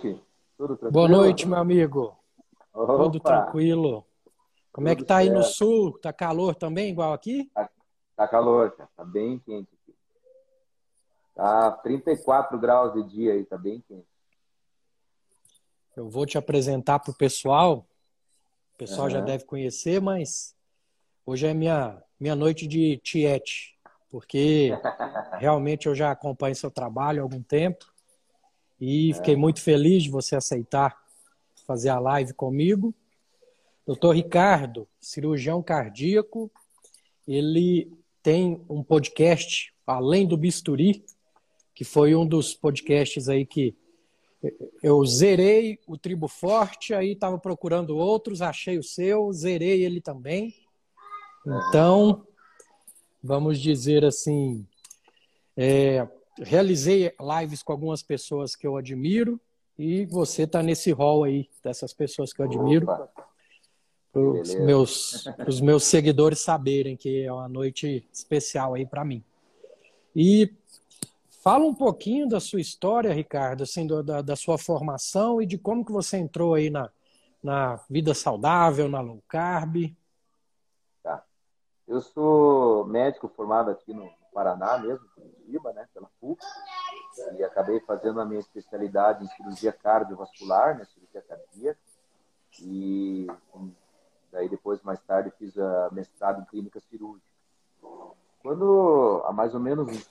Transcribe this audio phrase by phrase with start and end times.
[0.00, 0.92] Tudo tranquilo?
[0.92, 2.16] Boa noite, meu amigo.
[2.72, 2.96] Opa.
[2.96, 4.04] Tudo tranquilo.
[4.72, 5.98] Como é Tudo é que tá aí no sul?
[5.98, 7.50] Tá calor também, igual aqui?
[7.54, 7.70] Tá,
[8.16, 8.90] tá calor, cara.
[8.96, 9.96] Tá bem quente aqui.
[11.34, 14.06] Tá 34 graus de dia aí, tá bem quente.
[15.96, 17.86] Eu vou te apresentar pro pessoal.
[18.74, 19.10] O pessoal uhum.
[19.10, 20.56] já deve conhecer, mas
[21.24, 23.78] hoje é minha, minha noite de tiete,
[24.10, 24.72] porque
[25.38, 27.93] realmente eu já acompanho seu trabalho há algum tempo.
[28.80, 29.14] E é.
[29.14, 30.96] fiquei muito feliz de você aceitar
[31.66, 32.94] fazer a live comigo.
[33.86, 36.50] Doutor Ricardo, cirurgião cardíaco,
[37.26, 37.90] ele
[38.22, 41.04] tem um podcast, Além do Bisturi,
[41.74, 43.76] que foi um dos podcasts aí que
[44.82, 50.54] eu zerei o Tribo Forte, aí estava procurando outros, achei o seu, zerei ele também.
[51.46, 52.26] Então,
[53.22, 54.66] vamos dizer assim,
[55.56, 56.06] é,
[56.38, 59.40] realizei lives com algumas pessoas que eu admiro
[59.78, 62.86] e você está nesse hall aí dessas pessoas que eu admiro.
[62.86, 69.24] Para os meus, os meus seguidores saberem que é uma noite especial aí para mim.
[70.14, 70.52] E
[71.42, 75.84] fala um pouquinho da sua história, Ricardo, assim, da, da sua formação e de como
[75.84, 76.88] que você entrou aí na,
[77.42, 79.92] na vida saudável, na low carb.
[81.02, 81.24] Tá.
[81.88, 86.44] Eu sou médico formado aqui no Paraná mesmo, Curitiba, né, pela PUC,
[87.38, 91.78] e acabei fazendo a minha especialidade em cirurgia cardiovascular, né, cirurgia cardíaca,
[92.60, 93.28] e
[94.32, 97.32] daí depois, mais tarde, fiz a mestrado em clínica cirúrgica.
[98.42, 100.10] Quando, há mais ou menos uns,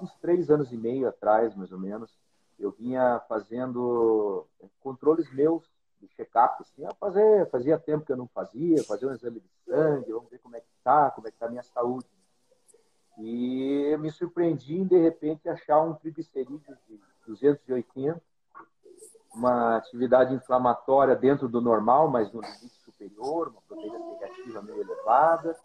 [0.00, 2.16] uns três anos e meio atrás, mais ou menos,
[2.58, 4.46] eu vinha fazendo
[4.80, 5.64] controles meus
[6.00, 10.12] de check-up, assim, fazer, fazia tempo que eu não fazia, fazer um exame de sangue,
[10.12, 12.06] vamos ver como é que tá, como é que tá a minha saúde.
[13.18, 18.20] E eu me surpreendi em, de repente, achar um triglicerídeo de 280,
[19.34, 25.56] uma atividade inflamatória dentro do normal, mas no limite superior, uma proteína negativa meio elevada,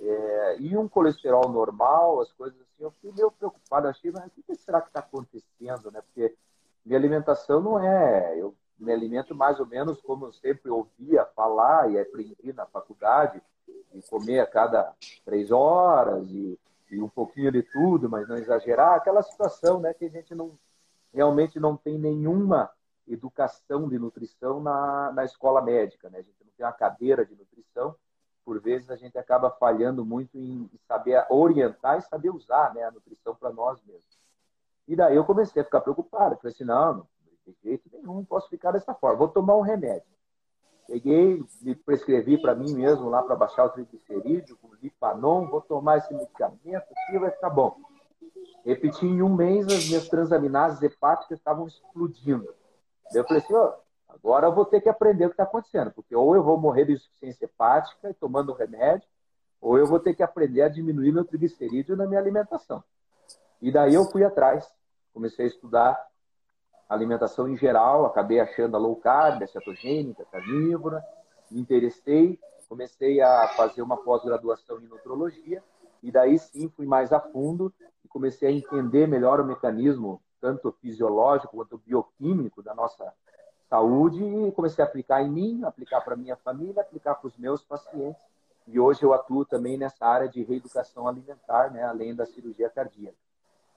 [0.00, 2.84] é, e um colesterol normal, as coisas assim.
[2.84, 6.00] Eu fiquei meio preocupado, achei, mas o que será que está acontecendo, né?
[6.02, 6.34] Porque
[6.84, 8.38] minha alimentação não é.
[8.38, 13.42] Eu me alimento mais ou menos como eu sempre ouvia falar e aprendi na faculdade,
[13.92, 14.92] de comer a cada
[15.24, 16.58] três horas e
[16.90, 20.58] e um pouquinho de tudo, mas não exagerar, aquela situação né, que a gente não
[21.12, 22.70] realmente não tem nenhuma
[23.06, 26.10] educação de nutrição na, na escola médica.
[26.10, 26.18] Né?
[26.18, 27.94] A gente não tem uma cadeira de nutrição,
[28.44, 32.90] por vezes a gente acaba falhando muito em saber orientar e saber usar né, a
[32.90, 34.18] nutrição para nós mesmos.
[34.86, 37.08] E daí eu comecei a ficar preocupado, falei assim, não, não,
[37.46, 40.17] de jeito nenhum, posso ficar dessa forma, vou tomar um remédio.
[40.88, 45.98] Peguei, me prescrevi para mim mesmo lá para baixar o triglicerídeo, com Lipanon, vou tomar
[45.98, 47.76] esse medicamento aqui, vai ficar bom.
[48.64, 52.48] Repeti em um mês, as minhas transaminases hepáticas estavam explodindo.
[53.12, 53.74] Eu falei assim, oh,
[54.08, 56.86] agora eu vou ter que aprender o que está acontecendo, porque ou eu vou morrer
[56.86, 59.06] de insuficiência hepática tomando remédio,
[59.60, 62.82] ou eu vou ter que aprender a diminuir meu triglicerídeo na minha alimentação.
[63.60, 64.66] E daí eu fui atrás,
[65.12, 66.08] comecei a estudar
[66.88, 71.04] alimentação em geral, acabei achando a low carb, a cetogênica, carnívora,
[71.50, 72.38] me interessei,
[72.68, 75.62] comecei a fazer uma pós-graduação em nutrologia
[76.02, 77.72] e daí sim fui mais a fundo
[78.04, 83.12] e comecei a entender melhor o mecanismo tanto fisiológico quanto bioquímico da nossa
[83.68, 87.62] saúde e comecei a aplicar em mim, aplicar para minha família, aplicar para os meus
[87.62, 88.22] pacientes.
[88.66, 93.16] E hoje eu atuo também nessa área de reeducação alimentar, né, além da cirurgia cardíaca.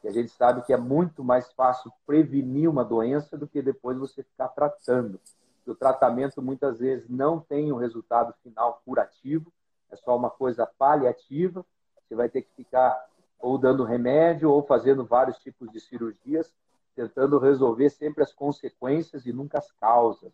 [0.03, 3.98] E a gente sabe que é muito mais fácil prevenir uma doença do que depois
[3.98, 5.19] você ficar tratando.
[5.65, 9.53] O tratamento muitas vezes não tem um resultado final curativo,
[9.92, 11.65] é só uma coisa paliativa.
[12.01, 13.07] Você vai ter que ficar
[13.39, 16.53] ou dando remédio ou fazendo vários tipos de cirurgias,
[16.95, 20.31] tentando resolver sempre as consequências e nunca as causas.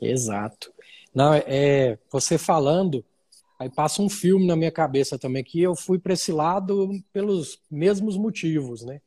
[0.00, 0.72] Exato.
[1.14, 3.04] Não, é, você falando,
[3.60, 7.60] Aí passa um filme na minha cabeça também, que eu fui para esse lado pelos
[7.70, 9.02] mesmos motivos, né?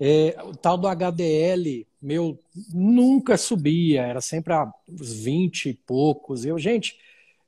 [0.00, 2.36] É, o tal do HDL, meu,
[2.72, 6.44] nunca subia, era sempre a uns 20 e poucos.
[6.44, 6.98] Eu, gente,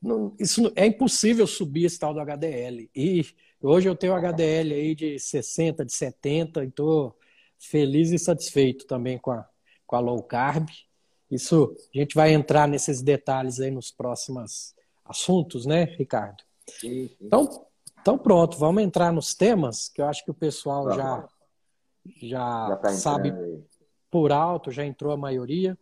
[0.00, 2.88] não, isso é impossível subir esse tal do HDL.
[2.94, 3.26] E
[3.60, 7.18] hoje eu tenho HDL aí de 60, de 70, e estou
[7.58, 9.44] feliz e satisfeito também com a,
[9.84, 10.68] com a low carb.
[11.28, 14.75] Isso, a gente vai entrar nesses detalhes aí nos próximos
[15.08, 16.42] assuntos, né, Ricardo?
[16.68, 17.16] Sim, sim.
[17.20, 17.66] Então,
[18.00, 21.28] então pronto, vamos entrar nos temas, que eu acho que o pessoal já,
[22.22, 23.32] já, já tá sabe
[24.10, 25.76] por alto, já entrou a maioria.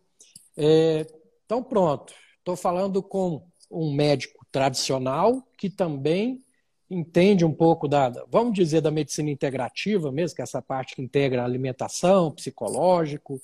[0.57, 1.05] É,
[1.45, 6.43] então pronto, estou falando com um médico tradicional que também
[6.89, 11.01] entende um pouco da, vamos dizer, da medicina integrativa mesmo, que é essa parte que
[11.01, 13.41] integra alimentação, psicológico,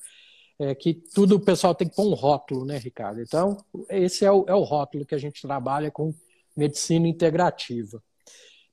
[0.61, 3.19] é, que tudo o pessoal tem que pôr um rótulo, né, Ricardo?
[3.19, 3.57] Então,
[3.89, 6.13] esse é o, é o rótulo que a gente trabalha com
[6.55, 8.01] medicina integrativa.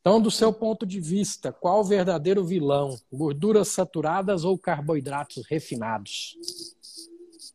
[0.00, 2.94] Então, do seu ponto de vista, qual o verdadeiro vilão?
[3.10, 6.36] Gorduras saturadas ou carboidratos refinados?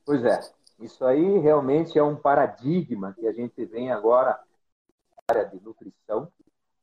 [0.04, 0.40] Pois é,
[0.80, 6.28] isso aí realmente é um paradigma que a gente vem agora na área de nutrição,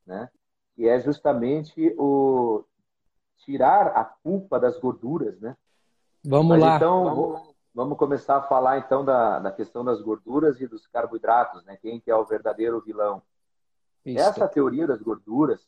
[0.07, 0.31] né?
[0.77, 2.65] que é justamente o
[3.39, 5.57] tirar a culpa das gorduras, né?
[6.25, 6.77] Vamos Mas, lá.
[6.77, 7.55] Então, vamos...
[7.75, 11.79] vamos começar a falar então da, da questão das gorduras e dos carboidratos, né?
[11.81, 13.23] Quem que é o verdadeiro vilão?
[14.05, 14.19] Isso.
[14.19, 15.67] Essa teoria das gorduras,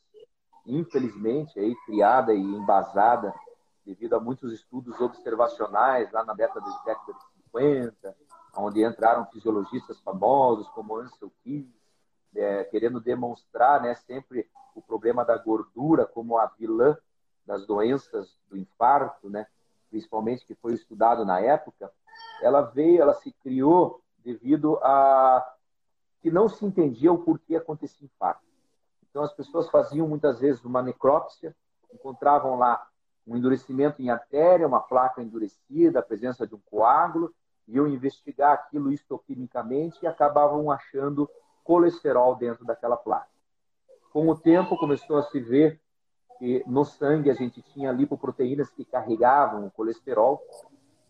[0.66, 3.34] infelizmente, aí criada e embasada
[3.84, 8.16] devido a muitos estudos observacionais lá na década de, década de 50,
[8.56, 11.66] onde entraram fisiologistas famosos como Ansel Keys,
[12.34, 16.96] é, querendo demonstrar né, sempre o problema da gordura como a vilã
[17.44, 19.46] das doenças do infarto, né,
[19.92, 21.92] principalmente que foi estudado na época,
[22.40, 25.46] ela veio, ela se criou devido a
[26.22, 28.42] que não se entendia o porquê acontecia infarto.
[29.10, 31.54] Então as pessoas faziam muitas vezes uma necrópsia,
[31.92, 32.88] encontravam lá
[33.26, 37.34] um endurecimento em artéria, uma placa endurecida, a presença de um coágulo,
[37.68, 41.28] iam investigar aquilo histoquimicamente e acabavam achando
[41.62, 43.28] colesterol dentro daquela placa.
[44.10, 45.81] Com o tempo começou a se ver
[46.42, 50.44] que no sangue a gente tinha lipoproteínas que carregavam o colesterol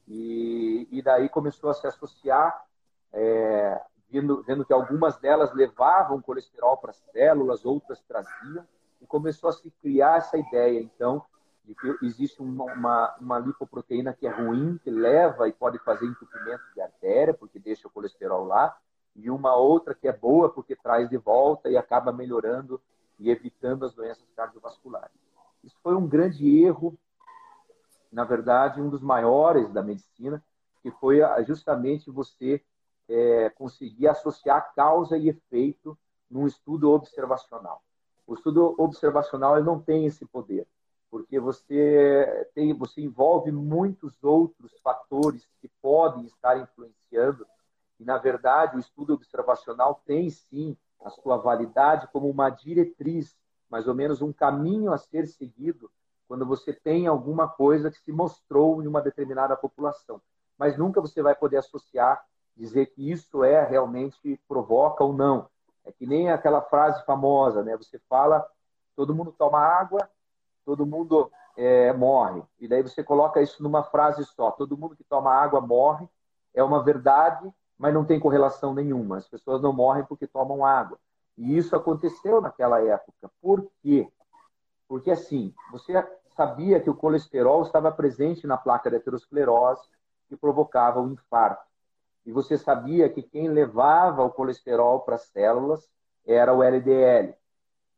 [0.06, 2.62] e, e daí começou a se associar,
[3.10, 3.80] é,
[4.10, 8.62] vendo, vendo que algumas delas levavam colesterol para as células, outras traziam,
[9.00, 11.24] e começou a se criar essa ideia, então,
[11.64, 16.04] de que existe uma, uma, uma, lipoproteína que é ruim, que leva e pode fazer
[16.04, 18.76] entupimento de artéria, porque deixa o colesterol lá,
[19.16, 22.78] e uma outra que é boa, porque traz de volta e acaba melhorando
[23.22, 25.16] e evitando as doenças cardiovasculares.
[25.62, 26.98] Isso foi um grande erro,
[28.10, 30.42] na verdade, um dos maiores da medicina,
[30.82, 32.60] que foi justamente você
[33.08, 35.96] é, conseguir associar causa e efeito
[36.28, 37.80] num estudo observacional.
[38.26, 40.66] O estudo observacional ele não tem esse poder,
[41.08, 47.46] porque você tem, você envolve muitos outros fatores que podem estar influenciando.
[48.00, 53.36] E na verdade, o estudo observacional tem sim a sua validade como uma diretriz,
[53.70, 55.90] mais ou menos um caminho a ser seguido
[56.28, 60.20] quando você tem alguma coisa que se mostrou em uma determinada população.
[60.56, 62.24] Mas nunca você vai poder associar
[62.56, 65.48] dizer que isso é realmente provoca ou não.
[65.84, 67.76] É que nem aquela frase famosa, né?
[67.76, 68.46] Você fala,
[68.94, 70.08] todo mundo toma água,
[70.64, 72.42] todo mundo é, morre.
[72.60, 74.50] E daí você coloca isso numa frase só.
[74.50, 76.08] Todo mundo que toma água morre.
[76.54, 77.52] É uma verdade,
[77.82, 79.16] mas não tem correlação nenhuma.
[79.16, 81.00] As pessoas não morrem porque tomam água.
[81.36, 83.28] E isso aconteceu naquela época.
[83.40, 84.08] Por quê?
[84.86, 85.92] Porque assim, você
[86.36, 89.82] sabia que o colesterol estava presente na placa de aterosclerose
[90.28, 91.64] que provocava o infarto.
[92.24, 95.90] E você sabia que quem levava o colesterol para as células
[96.24, 97.34] era o LDL.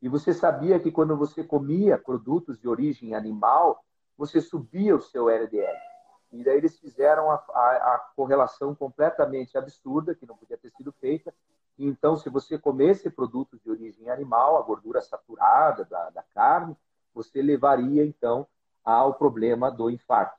[0.00, 3.84] E você sabia que quando você comia produtos de origem animal,
[4.16, 5.93] você subia o seu LDL.
[6.40, 10.92] E daí eles fizeram a, a, a correlação completamente absurda, que não podia ter sido
[10.92, 11.32] feita.
[11.78, 16.76] Então, se você comesse produtos de origem animal, a gordura saturada da, da carne,
[17.14, 18.46] você levaria, então,
[18.84, 20.36] ao problema do infarto.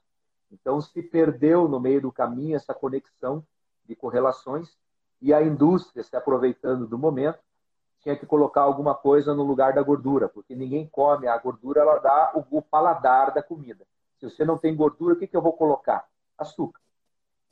[0.51, 3.45] Então, se perdeu no meio do caminho essa conexão
[3.85, 4.77] de correlações
[5.21, 7.39] e a indústria, se aproveitando do momento,
[8.01, 11.27] tinha que colocar alguma coisa no lugar da gordura, porque ninguém come.
[11.27, 13.85] A gordura ela dá o, o paladar da comida.
[14.19, 16.07] Se você não tem gordura, o que, que eu vou colocar?
[16.37, 16.79] Açúcar.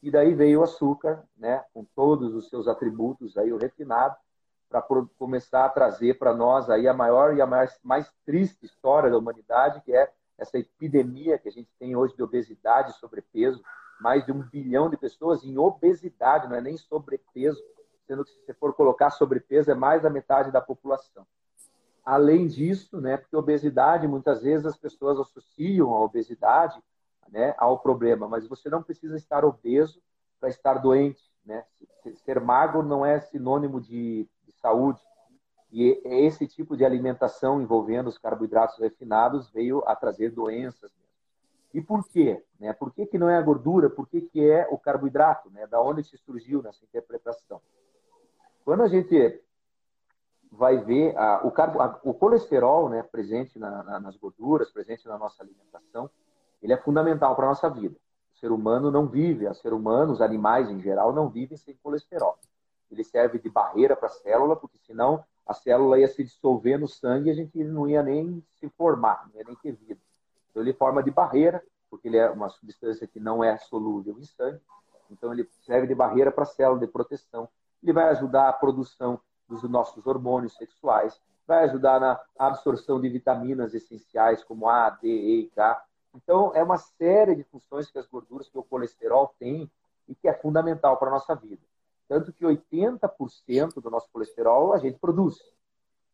[0.01, 4.15] E daí veio o açúcar, né, com todos os seus atributos aí o refinado,
[4.69, 4.81] para
[5.17, 9.17] começar a trazer para nós aí a maior e a mais, mais triste história da
[9.17, 13.63] humanidade, que é essa epidemia que a gente tem hoje de obesidade e sobrepeso,
[14.01, 17.61] mais de um bilhão de pessoas em obesidade, não é nem sobrepeso,
[18.07, 21.25] sendo que se você for colocar sobrepeso é mais da metade da população.
[22.05, 26.81] Além disso, né, porque obesidade, muitas vezes as pessoas associam a obesidade
[27.29, 30.01] né, ao problema, mas você não precisa estar obeso
[30.39, 31.23] para estar doente.
[31.45, 31.63] Né?
[32.25, 35.01] Ser magro não é sinônimo de, de saúde.
[35.71, 40.91] E esse tipo de alimentação envolvendo os carboidratos refinados veio a trazer doenças.
[41.73, 42.43] E por quê?
[42.59, 42.73] Né?
[42.73, 43.89] Por que, que não é a gordura?
[43.89, 45.49] Por que, que é o carboidrato?
[45.49, 45.65] Né?
[45.65, 47.59] Da onde se surgiu nessa interpretação?
[48.63, 49.41] Quando a gente
[50.55, 55.07] vai ver a, o, carbo, a, o colesterol né, presente na, na, nas gorduras, presente
[55.07, 56.09] na nossa alimentação,
[56.61, 57.95] ele é fundamental para a nossa vida.
[58.35, 61.75] O ser humano não vive, o ser humano, os animais em geral, não vivem sem
[61.81, 62.37] colesterol.
[62.91, 66.87] Ele serve de barreira para a célula, porque senão a célula ia se dissolver no
[66.87, 69.99] sangue e a gente não ia nem se formar, não ia nem ter vida.
[70.51, 74.23] Então ele forma de barreira, porque ele é uma substância que não é solúvel em
[74.23, 74.61] sangue.
[75.09, 77.49] Então ele serve de barreira para a célula de proteção.
[77.81, 79.19] Ele vai ajudar a produção
[79.61, 85.39] dos nossos hormônios sexuais, vai ajudar na absorção de vitaminas essenciais como A, D, E
[85.41, 85.83] e K,
[86.13, 89.69] então, é uma série de funções que as gorduras, que o colesterol tem
[90.07, 91.61] e que é fundamental para a nossa vida.
[92.07, 95.39] Tanto que 80% do nosso colesterol a gente produz.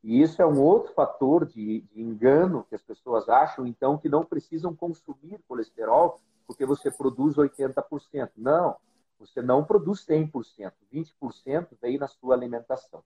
[0.01, 4.08] E isso é um outro fator de, de, engano que as pessoas acham, então, que
[4.08, 8.31] não precisam consumir colesterol porque você produz 80%.
[8.38, 8.77] Não,
[9.19, 10.72] você não produz 100%.
[10.93, 13.03] 20% vem na sua alimentação.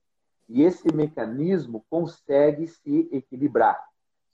[0.47, 3.81] E esse mecanismo consegue se equilibrar.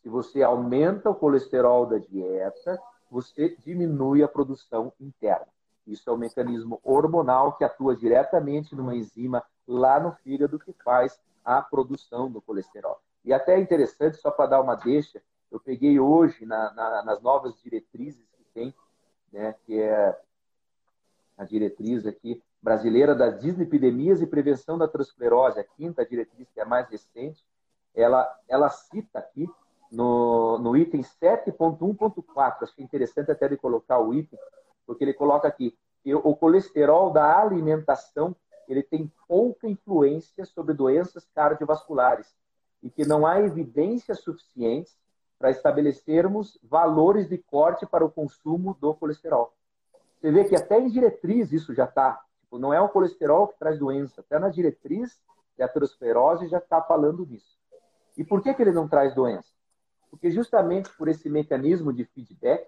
[0.01, 5.47] Se você aumenta o colesterol da dieta, você diminui a produção interna.
[5.85, 11.19] Isso é um mecanismo hormonal que atua diretamente numa enzima lá no fígado que faz
[11.43, 13.01] a produção do colesterol.
[13.25, 17.21] E até é interessante, só para dar uma deixa, eu peguei hoje na, na, nas
[17.21, 18.73] novas diretrizes que tem,
[19.31, 20.19] né, que é
[21.37, 26.63] a diretriz aqui brasileira das dislipidemias e prevenção da transclerose, a quinta diretriz, que é
[26.63, 27.43] a mais recente,
[27.95, 29.47] ela, ela cita aqui
[29.91, 32.63] no, no item 7.1.4.
[32.63, 34.39] Acho interessante até de colocar o item,
[34.85, 38.35] porque ele coloca aqui que o colesterol da alimentação
[38.67, 42.33] ele tem pouca influência sobre doenças cardiovasculares
[42.83, 44.97] e que não há evidências suficientes
[45.39, 49.53] para estabelecermos valores de corte para o consumo do colesterol.
[50.19, 52.21] Você vê que até em diretriz isso já está.
[52.49, 54.21] Tipo, não é o colesterol que traz doença.
[54.21, 55.21] Até na diretriz
[55.55, 57.59] de aterosclerose já está falando disso.
[58.17, 59.53] E por que, que ele não traz doença?
[60.09, 62.67] Porque justamente por esse mecanismo de feedback,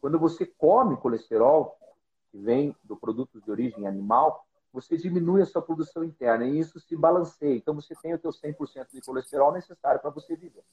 [0.00, 1.76] quando você come colesterol,
[2.30, 6.80] que vem do produto de origem animal, você diminui a sua produção interna e isso
[6.80, 7.54] se balanceia.
[7.54, 10.64] Então você tem o seu 100% de colesterol necessário para você viver.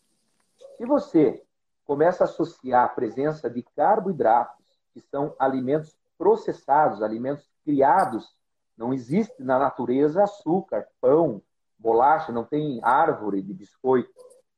[0.77, 1.43] Se você
[1.83, 8.35] começa a associar a presença de carboidratos, que são alimentos processados, alimentos criados,
[8.75, 11.39] não existe na natureza açúcar, pão,
[11.77, 14.09] bolacha, não tem árvore de biscoito.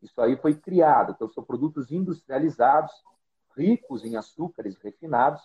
[0.02, 1.12] Isso aí foi criado.
[1.12, 2.94] Então, são produtos industrializados,
[3.58, 5.42] ricos em açúcares refinados.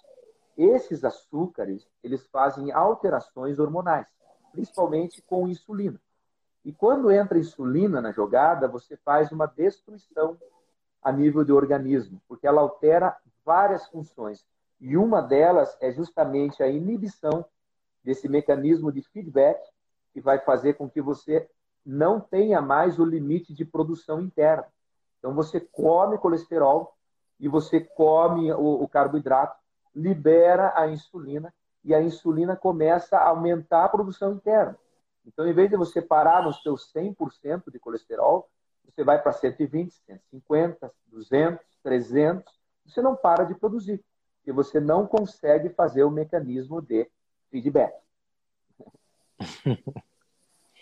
[0.57, 4.07] Esses açúcares, eles fazem alterações hormonais,
[4.53, 6.01] principalmente com insulina.
[6.65, 10.39] E quando entra insulina na jogada, você faz uma destruição
[11.03, 14.47] a nível do organismo, porque ela altera várias funções.
[14.81, 17.45] E uma delas é justamente a inibição
[18.07, 19.61] desse mecanismo de feedback
[20.13, 21.51] que vai fazer com que você
[21.85, 24.65] não tenha mais o limite de produção interna.
[25.19, 26.95] Então você come colesterol
[27.41, 29.61] e você come o, o carboidrato,
[29.93, 34.79] libera a insulina e a insulina começa a aumentar a produção interna.
[35.27, 38.49] Então, em vez de você parar no seu 100% de colesterol,
[38.85, 44.05] você vai para 120, 150, 200, 300, você não para de produzir,
[44.39, 47.11] porque você não consegue fazer o mecanismo de
[47.51, 47.95] feedback.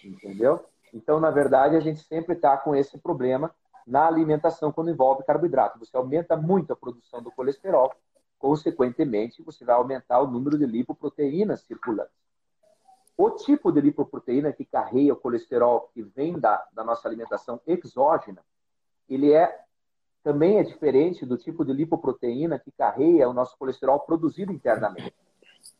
[0.04, 0.64] Entendeu?
[0.92, 3.54] Então, na verdade, a gente sempre está com esse problema
[3.86, 5.78] na alimentação quando envolve carboidrato.
[5.78, 7.92] Você aumenta muito a produção do colesterol,
[8.38, 12.14] consequentemente, você vai aumentar o número de lipoproteínas circulantes.
[13.16, 18.42] O tipo de lipoproteína que carrega o colesterol que vem da, da nossa alimentação exógena,
[19.08, 19.64] ele é
[20.22, 25.14] também é diferente do tipo de lipoproteína que carrega o nosso colesterol produzido internamente.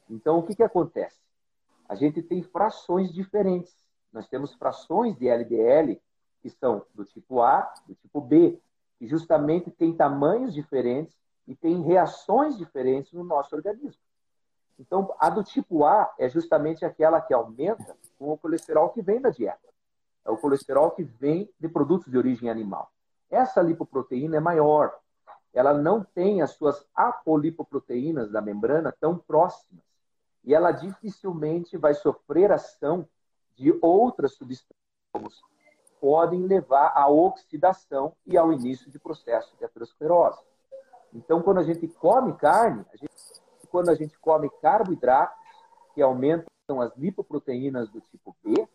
[0.08, 1.18] Então, o que, que acontece?
[1.88, 3.84] A gente tem frações diferentes
[4.14, 6.00] nós temos frações de LDL
[6.40, 8.61] que são do tipo A, do tipo B,
[8.96, 11.18] que justamente têm tamanhos diferentes
[11.49, 14.00] e têm reações diferentes no nosso organismo.
[14.78, 19.20] Então, a do tipo A é justamente aquela que aumenta com o colesterol que vem
[19.20, 19.68] da dieta.
[20.25, 22.90] É o colesterol que vem de produtos de origem animal.
[23.28, 24.96] Essa lipoproteína é maior.
[25.52, 29.93] Ela não tem as suas apolipoproteínas da membrana tão próximas.
[30.44, 33.08] E ela dificilmente vai sofrer ação
[33.56, 34.74] de outras substâncias
[36.04, 40.38] podem levar à oxidação e ao início de processo de aterosclerose.
[41.14, 43.10] Então, quando a gente come carne, a gente,
[43.70, 45.34] quando a gente come carboidratos
[45.94, 46.44] que aumentam
[46.82, 48.68] as lipoproteínas do tipo B,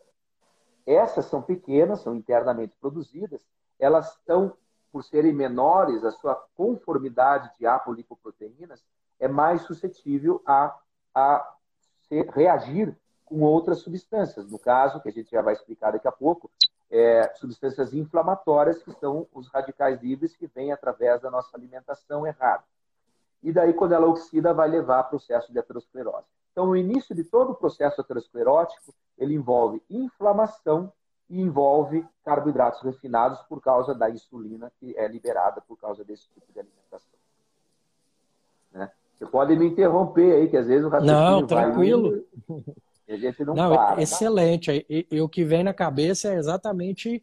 [0.87, 3.45] essas são pequenas, são internamente produzidas,
[3.77, 4.57] elas estão,
[4.91, 8.83] por serem menores, a sua conformidade de apolipoproteínas
[9.19, 10.75] é mais suscetível a,
[11.13, 11.55] a
[12.09, 14.49] reagir com outras substâncias.
[14.49, 16.49] No caso, que a gente já vai explicar daqui a pouco,
[16.89, 22.63] é, substâncias inflamatórias, que são os radicais livres que vêm através da nossa alimentação errada.
[23.43, 26.27] E daí, quando ela oxida, vai levar a processo de aterosclerose.
[26.51, 30.91] Então, o início de todo o processo aterosclerótico, ele envolve inflamação
[31.29, 36.51] e envolve carboidratos refinados por causa da insulina que é liberada por causa desse tipo
[36.51, 37.19] de alimentação.
[38.71, 38.91] Né?
[39.19, 42.23] Você pode me interromper aí, que às vezes o raciocínio Não, tranquilo.
[43.05, 43.95] e a gente não, não para.
[43.95, 44.01] Tá?
[44.01, 44.67] Excelente.
[44.67, 44.85] Tá?
[44.89, 47.21] E, e, o que vem na cabeça é exatamente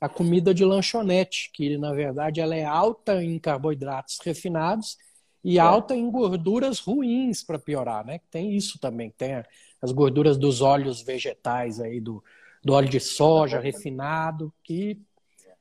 [0.00, 4.96] a comida de lanchonete, que na verdade ela é alta em carboidratos refinados
[5.42, 5.60] e é.
[5.60, 8.20] alta em gorduras ruins para piorar, né?
[8.30, 9.44] Tem isso também, tem
[9.82, 12.24] as gorduras dos óleos vegetais aí do,
[12.64, 14.98] do óleo de soja refinado, que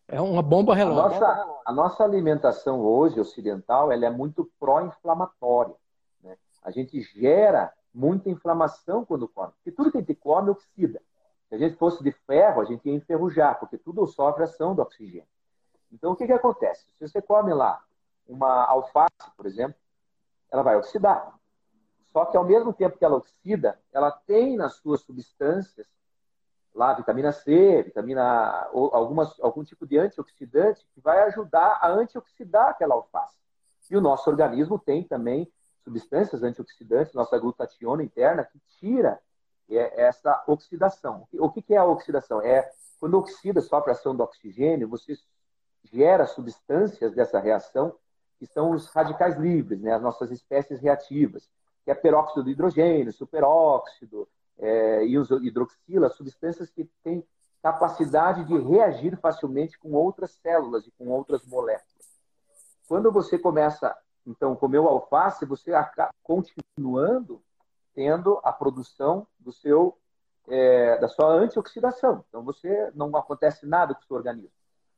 [0.08, 1.18] é uma bomba relógio.
[1.18, 5.76] A nossa, a nossa alimentação hoje ocidental ela é muito pró-inflamatória.
[6.22, 6.38] Né?
[6.62, 11.02] A gente gera muita inflamação quando come, porque tudo que a gente come oxida.
[11.48, 14.82] Se a gente fosse de ferro, a gente ia enferrujar, porque tudo sofre ação do
[14.82, 15.28] oxigênio.
[15.92, 16.86] Então, o que, que acontece?
[16.98, 17.84] Se você come lá
[18.28, 19.76] uma alface, por exemplo,
[20.52, 21.38] ela vai oxidar.
[22.12, 25.88] Só que ao mesmo tempo que ela oxida, ela tem nas suas substâncias
[26.74, 32.70] lá vitamina C, vitamina ou algumas, algum tipo de antioxidante que vai ajudar a antioxidar
[32.70, 33.38] aquela alface.
[33.90, 35.52] E o nosso organismo tem também
[35.84, 39.20] substâncias antioxidantes, nossa glutationa interna, que tira
[39.70, 41.28] é, essa oxidação.
[41.34, 42.42] O que é a oxidação?
[42.42, 42.70] É
[43.00, 45.18] quando oxida, sofre a ação do oxigênio, você
[45.84, 47.94] gera substâncias dessa reação
[48.40, 49.94] que são os radicais livres, né?
[49.94, 51.50] as nossas espécies reativas,
[51.84, 54.28] que é peróxido de hidrogênio, superóxido,
[54.60, 57.26] é, e os hidroxila, substâncias que têm
[57.62, 61.94] capacidade de reagir facilmente com outras células e com outras moléculas.
[62.88, 63.96] Quando você começa,
[64.28, 67.42] então, comer o alface, você acaba continuando
[67.96, 69.98] tendo a produção do seu
[70.50, 72.26] é, da sua antioxidação.
[72.28, 74.52] Então, você não acontece nada com o seu organismo.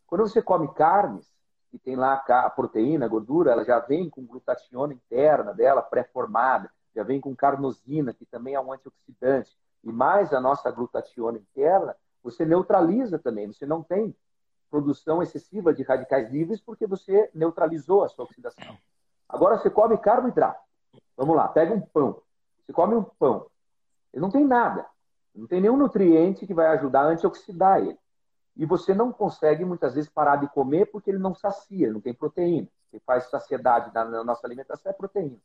[0.08, 1.32] Quando você come carnes,
[1.70, 6.72] que tem lá a proteína, a gordura, ela já vem com glutationa interna dela pré-formada
[6.96, 11.96] já vem com carnosina, que também é um antioxidante, e mais a nossa glutationa interna,
[12.24, 13.52] você neutraliza também.
[13.52, 14.16] Você não tem
[14.70, 18.78] produção excessiva de radicais livres porque você neutralizou a sua oxidação.
[19.30, 20.60] Agora você come carboidrato.
[21.16, 22.22] Vamos lá, pega um pão.
[22.66, 23.48] Você come um pão.
[24.12, 24.86] Ele não tem nada.
[25.36, 28.00] Não tem nenhum nutriente que vai ajudar a antioxidar ele.
[28.56, 32.14] E você não consegue muitas vezes parar de comer porque ele não sacia, não tem
[32.14, 32.68] proteína.
[32.88, 35.38] O que faz saciedade na nossa alimentação é proteína.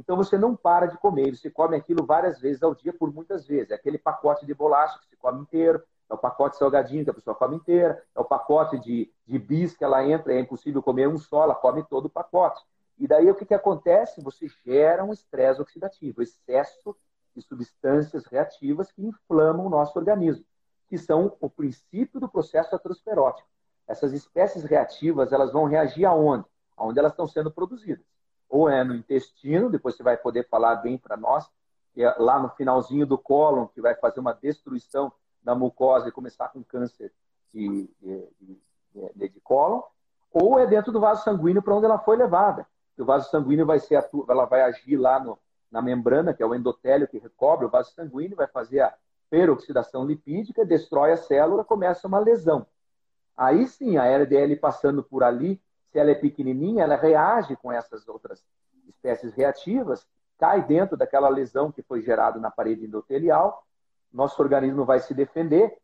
[0.00, 3.46] Então você não para de comer, você come aquilo várias vezes ao dia, por muitas
[3.46, 3.70] vezes.
[3.70, 7.14] É aquele pacote de bolacha que você come inteiro, é o pacote salgadinho que a
[7.14, 11.06] pessoa come inteira, é o pacote de, de bis que ela entra, é impossível comer
[11.06, 12.64] um só, ela come todo o pacote.
[12.98, 14.22] E daí o que, que acontece?
[14.22, 16.96] Você gera um estresse oxidativo, excesso
[17.36, 20.46] de substâncias reativas que inflamam o nosso organismo,
[20.88, 23.46] que são o princípio do processo aterosclerótico.
[23.86, 26.46] Essas espécies reativas, elas vão reagir aonde?
[26.74, 28.10] Aonde elas estão sendo produzidas
[28.50, 31.48] ou é no intestino, depois você vai poder falar bem para nós,
[31.94, 36.12] que é lá no finalzinho do cólon, que vai fazer uma destruição da mucosa e
[36.12, 37.12] começar com câncer
[37.54, 38.28] de, de,
[39.14, 39.80] de, de cólon,
[40.32, 42.66] ou é dentro do vaso sanguíneo para onde ela foi levada.
[42.98, 45.38] O vaso sanguíneo vai ser, ela vai agir lá no,
[45.70, 48.94] na membrana, que é o endotélio que recobre o vaso sanguíneo, vai fazer a
[49.30, 52.66] peroxidação lipídica, destrói a célula, começa uma lesão.
[53.36, 58.06] Aí sim, a LDL passando por ali se ela é pequenininha, ela reage com essas
[58.08, 58.44] outras
[58.88, 60.06] espécies reativas,
[60.38, 63.64] cai dentro daquela lesão que foi gerada na parede endotelial,
[64.12, 65.76] nosso organismo vai se defender,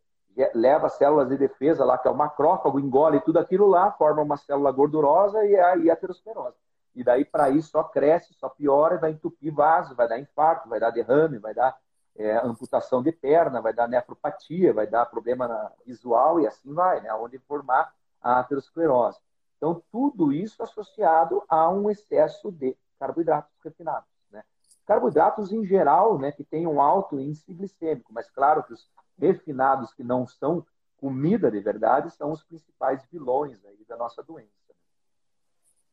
[0.55, 4.37] leva células de defesa lá, que é o macrófago, engole tudo aquilo lá, forma uma
[4.37, 6.57] célula gordurosa e é a aterosclerose.
[6.95, 10.81] E daí, para isso, só cresce, só piora, vai entupir vaso, vai dar infarto, vai
[10.81, 11.77] dar derrame, vai dar
[12.17, 17.13] é, amputação de perna, vai dar nefropatia, vai dar problema visual e assim vai, né?
[17.15, 17.93] Onde formar
[18.23, 19.19] a aterosclerose.
[19.57, 24.09] Então, tudo isso associado a um excesso de carboidratos refinados.
[24.31, 24.43] Né?
[24.85, 28.89] Carboidratos em geral, né, que têm um alto índice glicêmico, mas claro que os
[29.19, 30.65] refinados que não são
[30.99, 34.51] comida de verdade são os principais vilões aí da nossa doença.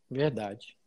[0.10, 0.78] Verdade.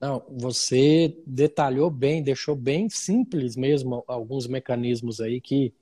[0.00, 5.74] Não, você detalhou bem, deixou bem simples mesmo alguns mecanismos aí que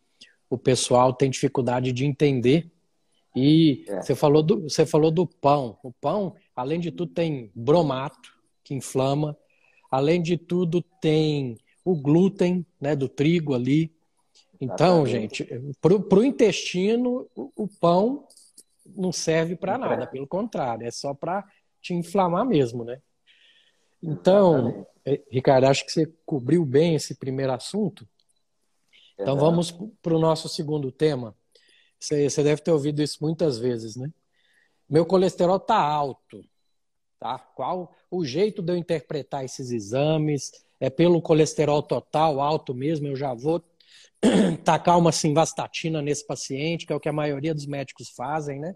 [0.50, 2.70] o pessoal tem dificuldade de entender
[3.34, 4.02] e é.
[4.02, 5.78] você, falou do, você falou do pão.
[5.82, 9.36] O pão, além de tudo, tem bromato, que inflama.
[9.90, 13.94] Além de tudo, tem o glúten né, do trigo ali.
[14.60, 15.44] Então, Exatamente.
[15.44, 18.26] gente, para o intestino, o pão
[18.84, 21.44] não serve para nada, pelo contrário, é só para
[21.80, 23.00] te inflamar mesmo, né?
[24.02, 28.08] Então, é, Ricardo, acho que você cobriu bem esse primeiro assunto.
[29.18, 29.40] Então uhum.
[29.40, 31.34] vamos para o nosso segundo tema.
[31.98, 34.10] Você, você deve ter ouvido isso muitas vezes, né?
[34.88, 36.42] Meu colesterol está alto.
[37.18, 37.38] Tá?
[37.38, 40.52] Qual o jeito de eu interpretar esses exames?
[40.80, 43.08] É pelo colesterol total alto mesmo?
[43.08, 43.62] Eu já vou
[44.64, 48.74] tacar uma simvastatina nesse paciente, que é o que a maioria dos médicos fazem, né?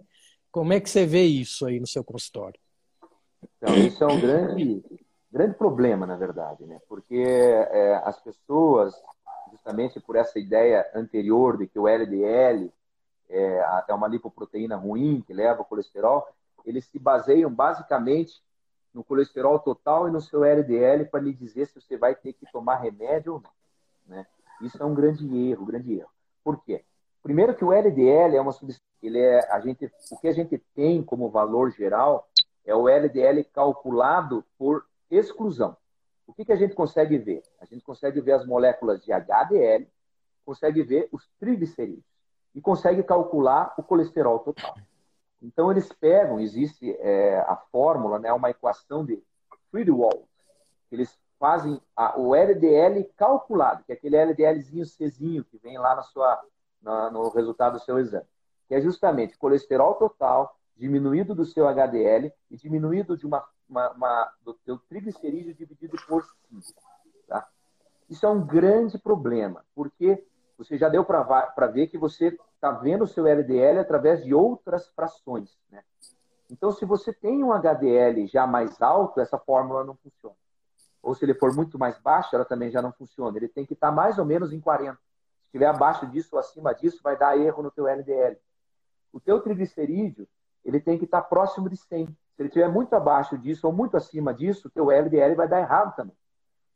[0.50, 2.60] Como é que você vê isso aí no seu consultório?
[3.56, 4.84] Então, isso é um grande,
[5.30, 6.78] grande problema, na verdade, né?
[6.88, 8.94] Porque é, as pessoas,
[9.50, 12.70] justamente por essa ideia anterior de que o LDL
[13.32, 16.28] é, uma lipoproteína ruim que leva colesterol,
[16.64, 18.42] eles se baseiam basicamente
[18.92, 22.46] no colesterol total e no seu LDL para lhe dizer se você vai ter que
[22.52, 23.50] tomar remédio ou não.
[24.06, 24.26] Né?
[24.60, 26.10] Isso é um grande erro, grande erro.
[26.44, 26.84] Por quê?
[27.22, 28.52] Primeiro que o LDL é uma
[29.02, 32.28] ele é a gente o que a gente tem como valor geral
[32.64, 35.76] é o LDL calculado por exclusão.
[36.26, 37.42] O que, que a gente consegue ver?
[37.60, 39.88] A gente consegue ver as moléculas de HDL,
[40.44, 42.12] consegue ver os triglicerídeos
[42.54, 44.74] e consegue calcular o colesterol total.
[45.42, 49.22] Então eles pegam, existe é, a fórmula, né, uma equação de
[49.70, 50.22] Friedewald,
[50.90, 56.02] eles fazem a, o LDL calculado, que é aquele LDLzinho Czinho que vem lá na
[56.02, 56.40] sua,
[56.80, 58.26] na, no resultado do seu exame,
[58.68, 64.32] que é justamente colesterol total diminuído do seu HDL e diminuído de uma, uma, uma
[64.44, 66.80] do seu triglicerídeo dividido por 5.
[67.26, 67.48] Tá?
[68.08, 70.24] Isso é um grande problema, porque
[70.64, 74.88] você já deu para ver que você está vendo o seu LDL através de outras
[74.90, 75.58] frações.
[75.70, 75.82] Né?
[76.50, 80.36] Então, se você tem um HDL já mais alto, essa fórmula não funciona.
[81.02, 83.36] Ou se ele for muito mais baixo, ela também já não funciona.
[83.36, 84.94] Ele tem que estar tá mais ou menos em 40.
[84.94, 85.00] Se
[85.46, 88.38] estiver abaixo disso ou acima disso, vai dar erro no teu LDL.
[89.12, 90.28] O teu triglicerídeo,
[90.64, 92.06] ele tem que estar tá próximo de 100.
[92.06, 95.60] Se ele estiver muito abaixo disso ou muito acima disso, o teu LDL vai dar
[95.60, 96.16] errado também.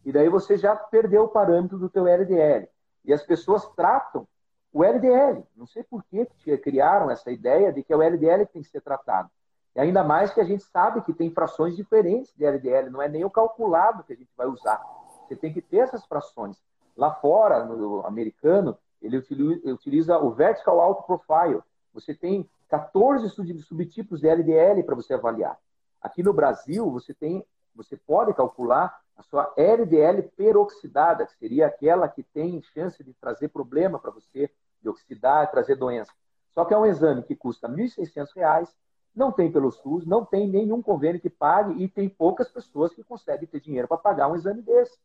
[0.05, 2.69] E daí você já perdeu o parâmetro do teu LDL.
[3.07, 4.27] E as pessoas tratam
[4.73, 5.43] o LDL.
[5.57, 6.27] Não sei por que
[6.59, 9.31] criaram essa ideia de que é o LDL que tem que ser tratado.
[9.75, 13.09] E ainda mais que a gente sabe que tem frações diferentes de LDL, não é
[13.09, 14.83] nem o calculado que a gente vai usar.
[15.27, 16.61] Você tem que ter essas frações.
[16.97, 21.63] Lá fora, no americano, ele utiliza o Vertical Auto Profile.
[21.93, 23.29] Você tem 14
[23.61, 25.59] subtipos de LDL para você avaliar.
[26.01, 32.09] Aqui no Brasil, você tem, você pode calcular a sua LDL peroxidada, que seria aquela
[32.09, 34.51] que tem chance de trazer problema para você,
[34.81, 36.13] de oxidar, trazer doença.
[36.53, 38.69] Só que é um exame que custa R$ 1.600,
[39.15, 43.03] não tem pelo SUS, não tem nenhum convênio que pague e tem poucas pessoas que
[43.03, 44.99] conseguem ter dinheiro para pagar um exame desse.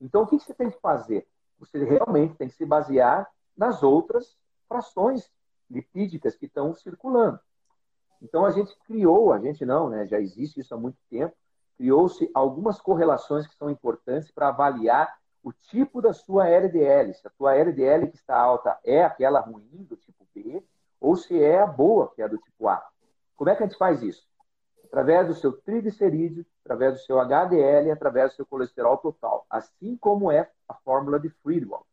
[0.00, 1.26] Então, o que você tem que fazer?
[1.58, 4.36] Você realmente tem que se basear nas outras
[4.68, 5.30] frações
[5.70, 7.40] lipídicas que estão circulando.
[8.20, 10.06] Então, a gente criou, a gente não, né?
[10.06, 11.34] já existe isso há muito tempo,
[11.78, 17.14] criou-se algumas correlações que são importantes para avaliar o tipo da sua LDL.
[17.14, 20.62] Se a tua LDL que está alta é aquela ruim, do tipo B,
[21.00, 22.84] ou se é a boa, que é do tipo A.
[23.36, 24.26] Como é que a gente faz isso?
[24.84, 29.46] Através do seu triglicerídeo, através do seu HDL, através do seu colesterol total.
[29.48, 31.84] Assim como é a fórmula de Friedwald.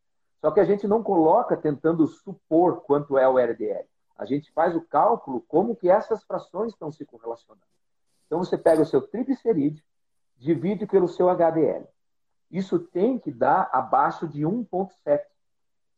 [0.42, 3.88] Só que a gente não coloca tentando supor quanto é o LDL.
[4.18, 7.62] A gente faz o cálculo como que essas frações estão se correlacionando.
[8.26, 9.84] Então você pega o seu triglicerídeo,
[10.38, 11.88] divide pelo seu HDL.
[12.52, 15.22] Isso tem que dar abaixo de 1,7.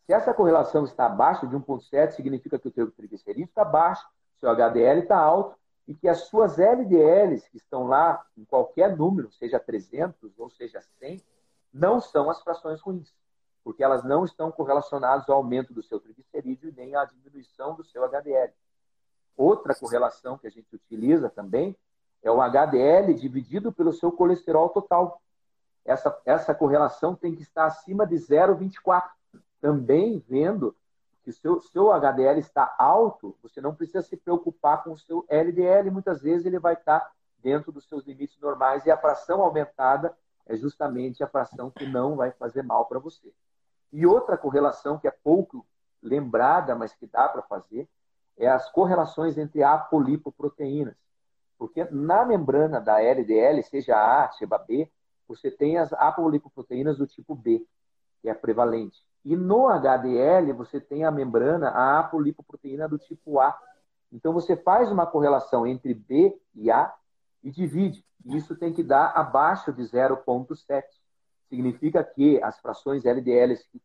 [0.06, 4.08] Se essa correlação está abaixo de 1,7, significa que o teu triglicerídeo está baixo,
[4.40, 9.32] seu HDL está alto e que as suas LDLs que estão lá em qualquer número,
[9.32, 11.22] seja 300 ou seja 100,
[11.74, 13.14] não são as frações ruins,
[13.64, 18.04] porque elas não estão correlacionadas ao aumento do seu triglicerídeo nem à diminuição do seu
[18.04, 18.54] HDL.
[19.36, 21.76] Outra correlação que a gente utiliza também
[22.28, 25.22] é o HDL dividido pelo seu colesterol total.
[25.86, 29.04] Essa, essa correlação tem que estar acima de 0,24.
[29.62, 30.76] Também vendo
[31.24, 35.90] que seu, seu HDL está alto, você não precisa se preocupar com o seu LDL.
[35.90, 37.10] Muitas vezes ele vai estar
[37.40, 42.16] dentro dos seus limites normais e a fração aumentada é justamente a fração que não
[42.18, 43.32] vai fazer mal para você.
[43.92, 45.66] E outra correlação que é pouco
[46.02, 47.88] lembrada, mas que dá para fazer,
[48.38, 50.96] é as correlações entre apolipoproteínas.
[51.58, 54.90] Porque na membrana da LDL, seja A, seja B,
[55.28, 57.66] você tem as apolipoproteínas do tipo B,
[58.22, 58.98] que é prevalente.
[59.26, 63.58] E no HDL, você tem a membrana, a apolipoproteína do tipo A.
[64.12, 66.94] Então, você faz uma correlação entre B e A,
[67.44, 68.06] e divide.
[68.26, 70.84] Isso tem que dar abaixo de 0,7.
[71.50, 73.82] Significa que as frações LDLs, se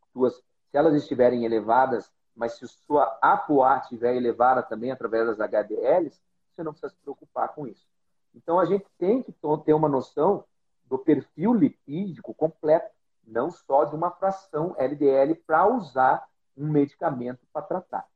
[0.73, 6.19] elas estiverem elevadas, mas se sua ApoA estiver elevada também através das HDLs,
[6.53, 7.87] você não precisa se preocupar com isso.
[8.35, 9.33] Então, a gente tem que
[9.65, 10.45] ter uma noção
[10.85, 12.91] do perfil lipídico completo,
[13.25, 18.07] não só de uma fração LDL para usar um medicamento para tratar.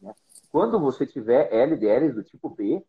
[0.00, 0.14] Né?
[0.50, 2.84] Quando você tiver LDLs do tipo B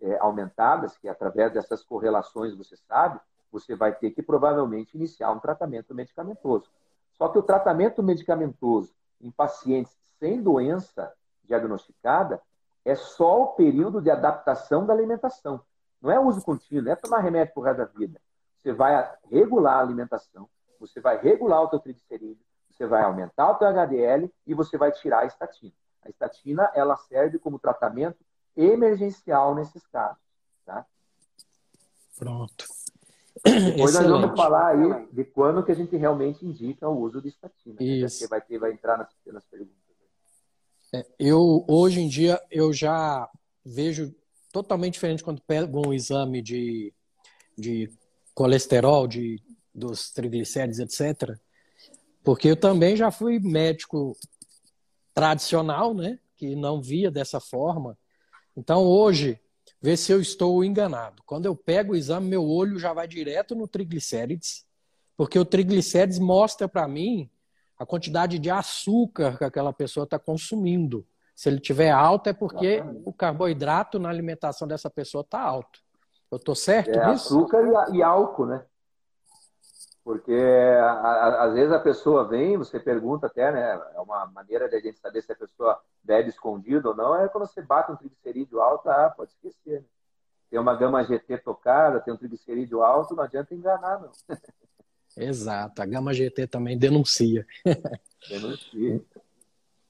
[0.00, 5.38] é, aumentadas, que através dessas correlações você sabe, você vai ter que provavelmente iniciar um
[5.38, 6.70] tratamento medicamentoso.
[7.12, 11.12] Só que o tratamento medicamentoso em pacientes sem doença
[11.44, 12.40] diagnosticada
[12.88, 15.60] é só o período de adaptação da alimentação.
[16.00, 18.20] Não é uso contínuo, não é tomar remédio por resto da vida.
[18.56, 20.48] Você vai regular a alimentação,
[20.80, 24.90] você vai regular o teu triglicerídeo, você vai aumentar o teu HDL e você vai
[24.92, 25.72] tirar a estatina.
[26.02, 28.18] A estatina ela serve como tratamento
[28.56, 30.22] emergencial nesses casos.
[30.64, 30.86] Tá?
[32.18, 32.64] Pronto.
[33.44, 34.10] Depois Excelente.
[34.10, 37.76] nós vamos falar aí de quando que a gente realmente indica o uso de estatina.
[37.78, 37.86] Né?
[37.86, 38.22] Isso.
[38.22, 38.28] Né?
[38.28, 39.87] Vai, ter, vai entrar nas, nas perguntas.
[40.92, 43.28] É, eu, hoje em dia, eu já
[43.64, 44.14] vejo
[44.52, 46.92] totalmente diferente quando pego um exame de,
[47.56, 47.90] de
[48.34, 49.42] colesterol, de,
[49.74, 51.38] dos triglicéridos, etc.
[52.24, 54.16] Porque eu também já fui médico
[55.12, 56.18] tradicional, né?
[56.36, 57.98] Que não via dessa forma.
[58.56, 59.38] Então, hoje,
[59.80, 61.22] vê se eu estou enganado.
[61.26, 64.64] Quando eu pego o exame, meu olho já vai direto no triglicérides,
[65.16, 67.28] porque o triglicérides mostra para mim
[67.78, 71.06] a quantidade de açúcar que aquela pessoa está consumindo.
[71.34, 75.80] Se ele tiver alto, é porque o carboidrato na alimentação dessa pessoa está alto.
[76.30, 77.38] Eu estou certo é, nisso?
[77.38, 77.62] Açúcar
[77.92, 78.64] e, e álcool, né?
[80.02, 83.80] Porque a, a, às vezes a pessoa vem, você pergunta até, né?
[83.94, 87.28] É uma maneira de a gente saber se a pessoa bebe escondido ou não, é
[87.28, 89.80] quando você bate um triglicerídeo alto, ah, pode esquecer.
[89.80, 89.86] Né?
[90.50, 94.10] Tem uma gama GT tocada, tem um triglicerídeo alto, não adianta enganar, não.
[95.18, 97.46] Exato, a gama GT também denuncia.
[98.28, 99.02] Denuncia.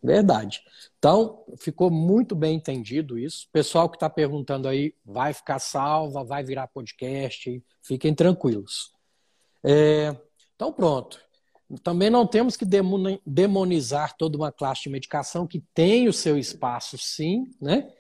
[0.02, 0.62] Verdade.
[0.98, 3.48] Então, ficou muito bem entendido isso.
[3.52, 8.92] Pessoal que está perguntando aí, vai ficar salva, vai virar podcast, fiquem tranquilos.
[9.62, 10.16] É,
[10.54, 11.20] então, pronto.
[11.82, 12.64] Também não temos que
[13.26, 17.92] demonizar toda uma classe de medicação que tem o seu espaço, sim, né?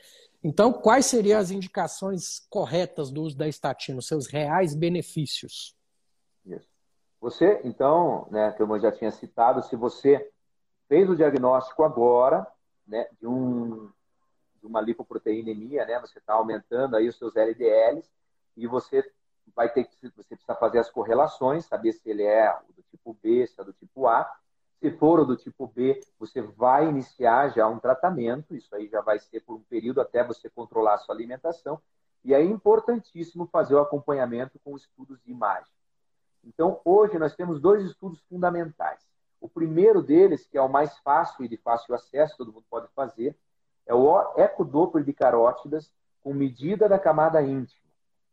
[0.42, 5.76] Então, quais seriam as indicações corretas do uso da estatina, os seus reais benefícios?
[7.20, 10.30] Você, então, né, como eu já tinha citado, se você
[10.88, 12.46] fez o diagnóstico agora,
[12.86, 13.90] né, de, um,
[14.60, 18.08] de uma lipoproteinemia, né, você está aumentando aí os seus LDLs
[18.56, 19.04] e você
[19.54, 23.46] vai ter que você precisa fazer as correlações, saber se ele é do tipo B,
[23.46, 24.30] se é do tipo A.
[24.80, 29.00] Se for o do tipo B, você vai iniciar já um tratamento, isso aí já
[29.00, 31.80] vai ser por um período até você controlar a sua alimentação.
[32.24, 35.77] E é importantíssimo fazer o acompanhamento com estudos de imagem.
[36.44, 39.00] Então, hoje nós temos dois estudos fundamentais.
[39.40, 42.88] O primeiro deles, que é o mais fácil e de fácil acesso, todo mundo pode
[42.94, 43.36] fazer,
[43.86, 47.88] é o ecodoppler de carótidas com medida da camada íntima.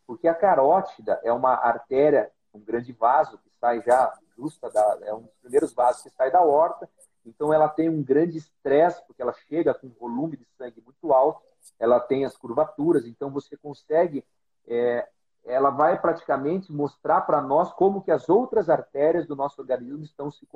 [0.05, 5.13] Porque a carótida é uma artéria, um grande vaso que sai já justa da, é
[5.13, 6.89] um dos primeiros vasos que sai da horta.
[7.25, 11.13] Então ela tem um grande estresse porque ela chega com um volume de sangue muito
[11.13, 11.41] alto,
[11.79, 14.23] ela tem as curvaturas, então você consegue
[14.67, 15.07] é,
[15.45, 20.31] ela vai praticamente mostrar para nós como que as outras artérias do nosso organismo estão
[20.31, 20.47] se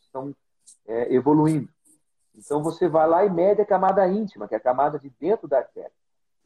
[0.00, 0.34] estão
[0.86, 1.68] é, evoluindo.
[2.34, 5.46] Então você vai lá e mede a camada íntima, que é a camada de dentro
[5.46, 5.92] da artéria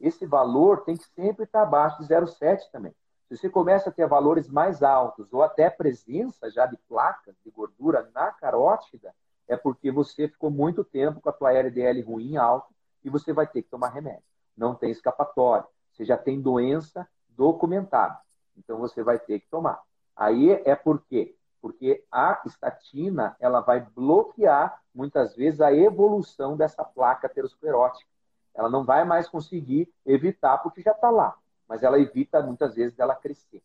[0.03, 2.93] esse valor tem que sempre estar abaixo de 0,7 também.
[3.27, 7.49] Se você começa a ter valores mais altos ou até presença já de placas de
[7.49, 9.15] gordura na carótida,
[9.47, 12.67] é porque você ficou muito tempo com a tua LDL ruim alto
[13.03, 14.23] e você vai ter que tomar remédio.
[14.57, 15.65] Não tem escapatória.
[15.93, 18.17] Você já tem doença documentada.
[18.57, 19.81] Então você vai ter que tomar.
[20.15, 21.35] Aí é por quê?
[21.61, 28.09] Porque a estatina ela vai bloquear muitas vezes a evolução dessa placa aterosclerótica.
[28.53, 31.35] Ela não vai mais conseguir evitar porque já está lá,
[31.67, 33.63] mas ela evita muitas vezes dela crescer.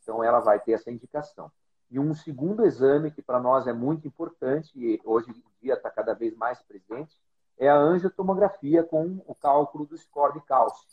[0.00, 1.50] Então ela vai ter essa indicação.
[1.90, 5.90] E um segundo exame que para nós é muito importante e hoje em dia está
[5.90, 7.18] cada vez mais presente
[7.58, 10.86] é a angiotomografia com o cálculo do score de cálcio.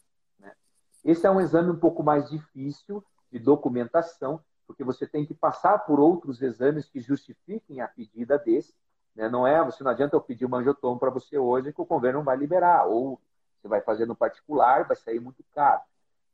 [1.06, 5.78] Esse é um exame um pouco mais difícil de documentação, porque você tem que passar
[5.86, 8.74] por outros exames que justifiquem a pedida desse.
[9.15, 9.30] Né?
[9.30, 12.18] Não é, você não adianta eu pedir uma angiotomo para você hoje que o convênio
[12.18, 13.22] não vai liberar, ou
[13.62, 15.84] você vai fazer no particular, vai sair muito caro.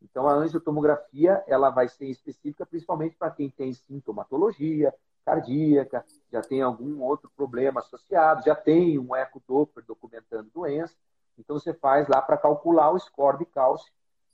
[0.01, 4.93] Então, a angiotomografia ela vai ser específica principalmente para quem tem sintomatologia
[5.25, 10.95] cardíaca, já tem algum outro problema associado, já tem um ecodoppler documentando doença.
[11.37, 13.91] Então, você faz lá para calcular o score de cálcio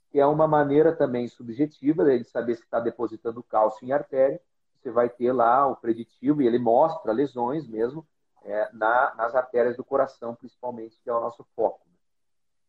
[0.10, 4.42] que é uma maneira também subjetiva de saber se está depositando cálcio em artéria.
[4.76, 8.08] Você vai ter lá o preditivo e ele mostra lesões mesmo
[8.44, 11.86] é, na, nas artérias do coração, principalmente, que é o nosso foco.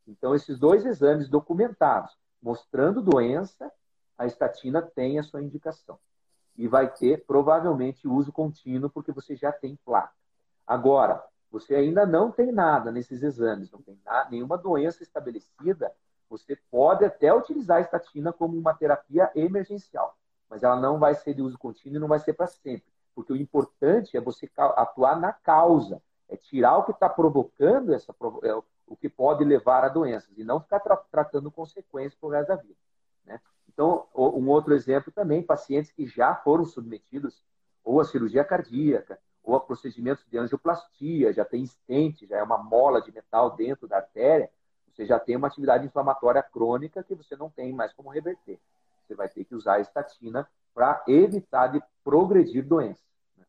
[0.07, 3.71] Então, esses dois exames documentados, mostrando doença,
[4.17, 5.99] a estatina tem a sua indicação.
[6.57, 10.13] E vai ter, provavelmente, uso contínuo, porque você já tem placa.
[10.67, 15.93] Agora, você ainda não tem nada nesses exames, não tem nada, nenhuma doença estabelecida,
[16.29, 20.17] você pode até utilizar a estatina como uma terapia emergencial,
[20.49, 23.33] mas ela não vai ser de uso contínuo e não vai ser para sempre, porque
[23.33, 28.55] o importante é você atuar na causa, é tirar o que está provocando essa, é,
[28.87, 32.57] o que pode levar a doenças e não ficar tra tratando consequências por resto da
[32.57, 32.77] vida.
[33.25, 33.41] Né?
[33.69, 37.43] Então, um outro exemplo também, pacientes que já foram submetidos
[37.83, 42.59] ou a cirurgia cardíaca, ou a procedimentos de angioplastia, já tem estente, já é uma
[42.59, 44.51] mola de metal dentro da artéria,
[44.99, 48.59] você já tem uma atividade inflamatória crônica que você não tem mais como reverter.
[49.07, 53.01] Você vai ter que usar a estatina para evitar de progredir doença.
[53.37, 53.45] Né?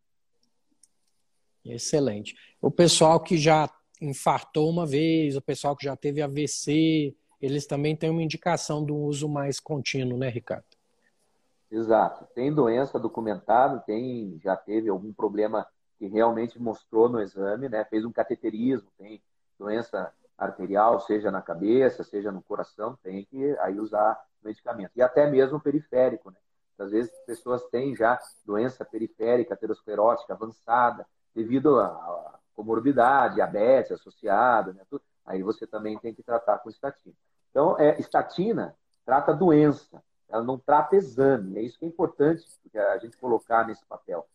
[1.66, 2.36] Excelente.
[2.62, 3.68] O pessoal que já
[4.00, 8.96] infartou uma vez, o pessoal que já teve AVC, eles também têm uma indicação do
[8.96, 10.66] uso mais contínuo, né, Ricardo?
[11.72, 12.28] Exato.
[12.36, 15.66] Tem doença documentada, tem, já teve algum problema
[15.98, 17.84] que realmente mostrou no exame, né?
[17.86, 19.20] Fez um cateterismo, tem
[19.58, 24.92] doença arterial, seja na cabeça, seja no coração, tem que aí usar medicamento.
[24.96, 26.38] E até mesmo periférico, né?
[26.78, 34.82] Às vezes pessoas têm já doença periférica, aterosclerótica avançada, devido a comorbidade, diabetes associada, né?
[35.26, 37.16] Aí você também tem que tratar com estatina.
[37.52, 38.76] Então, é, estatina
[39.06, 41.58] trata doença, ela não trata exame.
[41.58, 42.46] É isso que é importante
[42.94, 44.26] a gente colocar nesse papel.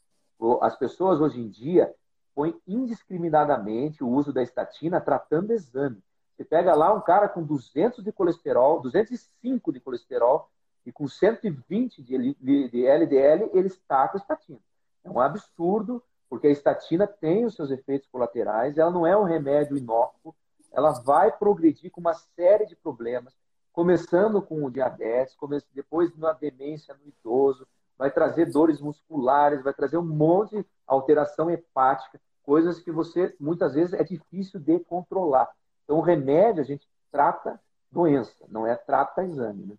[0.61, 1.95] As pessoas hoje em dia
[2.35, 6.03] põem indiscriminadamente o uso da estatina tratando exame.
[6.37, 10.51] Você pega lá um cara com 200 de colesterol, 205 de colesterol
[10.85, 14.59] e com 120 de, de LDL, ele está com estatina.
[15.05, 19.23] É um absurdo, porque a estatina tem os seus efeitos colaterais, ela não é um
[19.23, 20.35] remédio inócuo,
[20.73, 23.35] ela vai progredir com uma série de problemas,
[23.73, 25.37] começando com o diabetes,
[25.73, 27.67] depois na demência no idoso,
[27.99, 33.75] vai trazer dores musculares, vai trazer um monte de alteração hepática, coisas que você muitas
[33.75, 35.49] vezes é difícil de controlar.
[35.85, 39.65] Então, o remédio a gente trata doença, não é trata exame.
[39.67, 39.75] Né?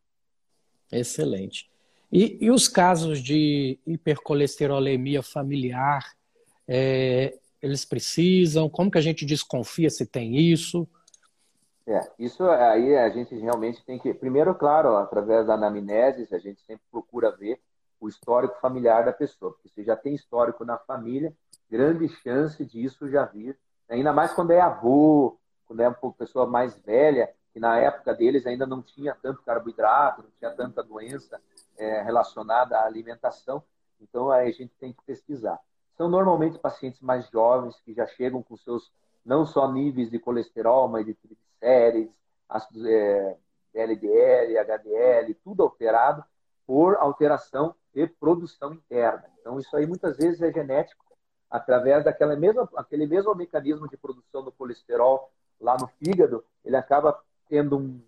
[0.91, 1.69] Excelente.
[2.12, 6.15] E, e, os casos de hipercolesterolemia familiar,
[6.67, 8.69] é, eles precisam?
[8.69, 10.88] Como que a gente desconfia se tem isso?
[11.88, 14.13] É, isso aí a gente realmente tem que.
[14.13, 17.60] Primeiro, claro, através da anamnese, a gente sempre procura ver
[17.99, 19.51] o histórico familiar da pessoa.
[19.51, 21.34] Porque se já tem histórico na família,
[21.69, 23.58] grande chance disso já vir.
[23.89, 28.45] Ainda mais quando é avô, quando é uma pessoa mais velha, que na época deles
[28.45, 31.41] ainda não tinha tanto carboidrato, não tinha tanta doença
[31.77, 33.63] é, relacionada à alimentação.
[34.01, 35.60] Então aí a gente tem que pesquisar.
[35.97, 38.91] São normalmente pacientes mais jovens que já chegam com seus
[39.25, 42.12] não só níveis de colesterol, mas de triglicérides,
[42.47, 43.38] ácidos, é,
[43.73, 46.23] LDL, HDL, tudo alterado
[46.67, 49.23] por alteração de produção interna.
[49.39, 51.05] Então, isso aí muitas vezes é genético,
[51.49, 55.31] através daquela mesma, aquele mesmo mecanismo de produção do colesterol
[55.62, 58.01] lá no fígado, ele acaba tendo um,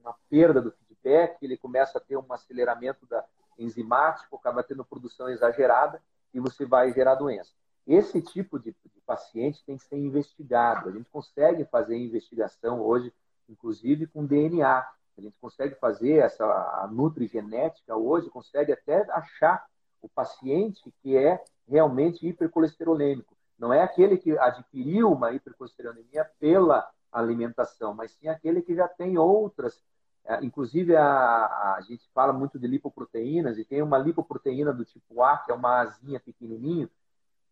[0.00, 3.22] uma perda do feedback, ele começa a ter um aceleramento da
[3.58, 6.00] enzimático, acaba tendo produção exagerada
[6.32, 7.52] e você vai gerar doença.
[7.86, 10.88] Esse tipo de, de paciente tem que ser investigado.
[10.88, 13.12] A gente consegue fazer investigação hoje,
[13.48, 14.86] inclusive com DNA.
[15.18, 19.66] A gente consegue fazer essa a nutrigenética hoje, consegue até achar
[20.00, 23.36] o paciente que é realmente hipercolesterolêmico.
[23.58, 29.18] Não é aquele que adquiriu uma hipercolesterolemia pela alimentação, mas sim aquele que já tem
[29.18, 29.82] outras.
[30.24, 35.22] É, inclusive, a, a gente fala muito de lipoproteínas e tem uma lipoproteína do tipo
[35.22, 36.88] A, que é uma asinha pequenininho,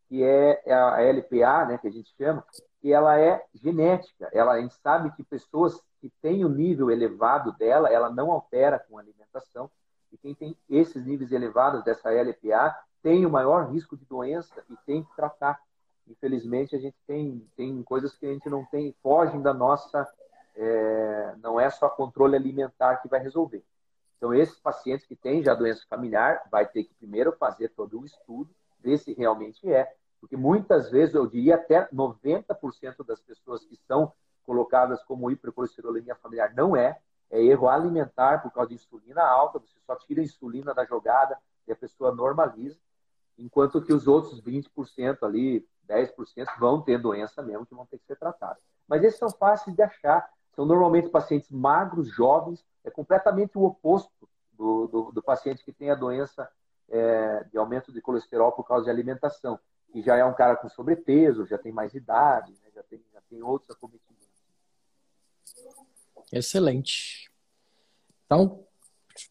[0.09, 2.45] que é, é a LPA, né, que a gente chama,
[2.81, 4.31] que ela é genética.
[4.33, 8.79] Ela, a gente sabe que pessoas que têm o nível elevado dela, ela não altera
[8.79, 9.71] com alimentação.
[10.13, 14.77] E quem tem esses níveis elevados dessa LPA tem o maior risco de doença e
[14.87, 15.61] tem que tratar.
[16.09, 20.07] Infelizmente, a gente tem, tem coisas que a gente não tem, fogem da nossa.
[20.55, 23.63] É, não é só controle alimentar que vai resolver.
[24.17, 28.07] Então, esses pacientes que têm já doença familiar, vai ter que primeiro fazer todo o
[28.07, 28.49] estudo,
[28.81, 29.93] ver se realmente é.
[30.21, 34.13] Porque muitas vezes, eu diria até 90% das pessoas que são
[34.47, 36.99] colocadas como hipercolesterolemia familiar não é.
[37.29, 41.37] É erro alimentar por causa de insulina alta, você só tira a insulina da jogada
[41.67, 42.79] e a pessoa normaliza,
[43.37, 46.15] enquanto que os outros 20% ali, 10%
[46.59, 48.63] vão ter doença mesmo que vão ter que ser tratados.
[48.87, 50.29] Mas esses são fáceis de achar.
[50.55, 52.65] São normalmente pacientes magros, jovens.
[52.85, 56.49] é completamente o oposto do, do, do paciente que tem a doença
[56.89, 59.59] é, de aumento de colesterol por causa de alimentação,
[59.93, 62.71] que já é um cara com sobrepeso, já tem mais idade, né?
[62.75, 64.26] já, tem, já tem outros acometimentos.
[66.33, 67.31] Excelente.
[68.25, 68.65] Então,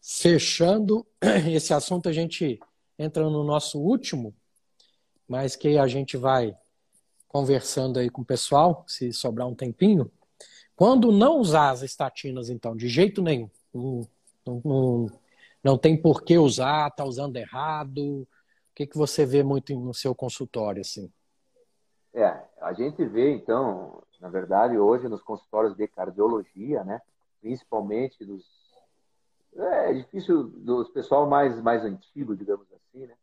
[0.02, 1.06] fechando
[1.52, 2.58] esse assunto, a gente
[2.98, 4.34] entra no nosso último,
[5.28, 6.56] mas que a gente vai
[7.28, 10.10] conversando aí com o pessoal, se sobrar um tempinho.
[10.74, 14.08] Quando não usar as estatinas, então, de jeito nenhum, não,
[14.64, 15.20] não,
[15.62, 18.22] não tem por que usar, está usando errado.
[18.22, 18.28] O
[18.74, 21.10] que, que você vê muito no seu consultório, assim?
[22.14, 27.00] É, a gente vê, então, na verdade, hoje nos consultórios de cardiologia, né,
[27.40, 28.44] principalmente dos.
[29.54, 33.14] É, é difícil dos pessoal mais, mais antigo, digamos assim, né,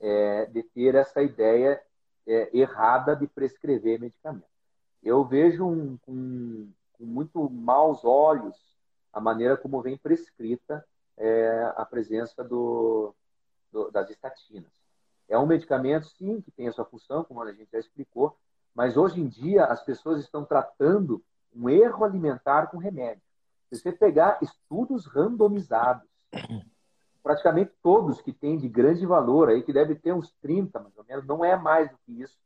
[0.00, 1.82] é, de ter essa ideia
[2.26, 4.44] é, errada de prescrever medicamento.
[5.02, 8.56] Eu vejo um, um, com muito maus olhos
[9.12, 10.84] a maneira como vem prescrita
[11.16, 13.14] é, a presença do,
[13.72, 14.70] do, das estatinas.
[15.28, 18.36] É um medicamento, sim, que tem a sua função, como a gente já explicou,
[18.74, 21.22] mas hoje em dia as pessoas estão tratando
[21.54, 23.22] um erro alimentar com remédio.
[23.68, 26.08] Se você pegar estudos randomizados,
[27.22, 31.04] praticamente todos que têm de grande valor, aí que deve ter uns 30 mais ou
[31.04, 32.36] menos, não é mais do que isso.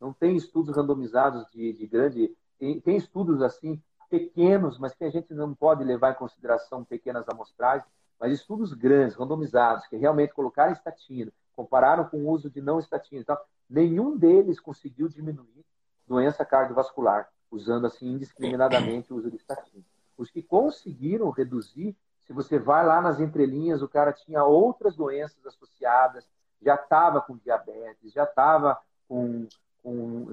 [0.00, 2.34] Não tem estudos randomizados de, de grande.
[2.58, 7.28] Tem, tem estudos assim pequenos, mas que a gente não pode levar em consideração pequenas
[7.28, 12.78] amostragens, mas estudos grandes, randomizados, que realmente colocaram estatina, compararam com o uso de não
[12.78, 15.64] estatina e tal, nenhum deles conseguiu diminuir
[16.10, 19.84] doença cardiovascular, usando assim indiscriminadamente o uso de estatina.
[20.18, 21.96] Os que conseguiram reduzir,
[22.26, 26.26] se você vai lá nas entrelinhas, o cara tinha outras doenças associadas,
[26.60, 28.76] já estava com diabetes, já estava
[29.08, 29.46] com,
[29.84, 30.26] com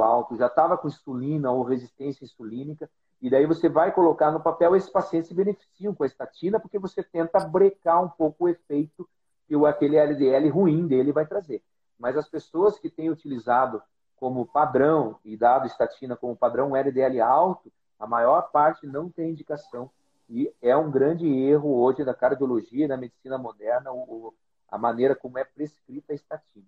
[0.00, 2.88] alto, já estava com insulina ou resistência insulínica,
[3.20, 6.78] e daí você vai colocar no papel, esses pacientes se beneficiam com a estatina, porque
[6.78, 9.08] você tenta brecar um pouco o efeito
[9.48, 11.64] que aquele LDL ruim dele vai trazer.
[11.98, 13.82] Mas as pessoas que têm utilizado
[14.20, 19.90] como padrão e dado estatina como padrão LDL alto, a maior parte não tem indicação.
[20.28, 24.32] E é um grande erro hoje da cardiologia e da medicina moderna o,
[24.68, 26.66] a maneira como é prescrita a estatina.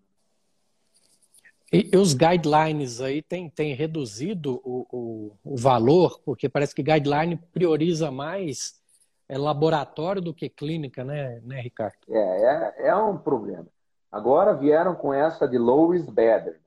[1.73, 6.83] E, e os guidelines aí têm tem reduzido o, o, o, valor, porque parece que
[6.83, 8.81] guideline prioriza mais
[9.29, 11.97] é laboratório do que clínica, né, né Ricardo?
[12.09, 13.67] É, é, é um problema.
[14.11, 16.61] Agora vieram com essa de low is better,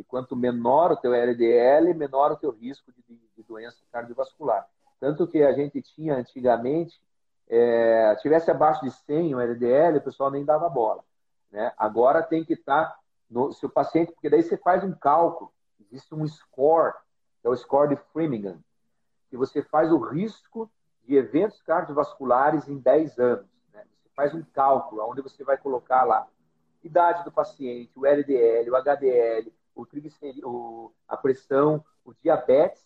[0.00, 3.02] que quanto menor o teu LDL, menor o teu risco de,
[3.36, 4.66] de doença cardiovascular.
[4.98, 6.98] Tanto que a gente tinha antigamente,
[7.46, 11.04] é, tivesse abaixo de 100 o LDL, o pessoal nem dava bola.
[11.50, 11.70] Né?
[11.76, 12.98] Agora tem que estar tá
[13.28, 16.94] no seu paciente, porque daí você faz um cálculo, existe um score,
[17.42, 18.58] que é o score de Framingham,
[19.28, 20.70] que você faz o risco
[21.04, 23.46] de eventos cardiovasculares em 10 anos.
[23.74, 23.84] Né?
[24.00, 26.26] Você faz um cálculo, onde você vai colocar lá
[26.82, 32.84] idade do paciente, o LDL, o HDL, o triglicerídeo, a pressão, o diabetes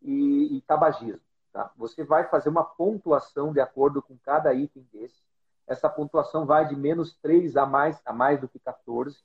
[0.00, 1.20] e, e tabagismo.
[1.52, 1.70] Tá?
[1.76, 5.22] Você vai fazer uma pontuação de acordo com cada item desse.
[5.66, 9.16] Essa pontuação vai de menos 3 a mais, a mais do que 14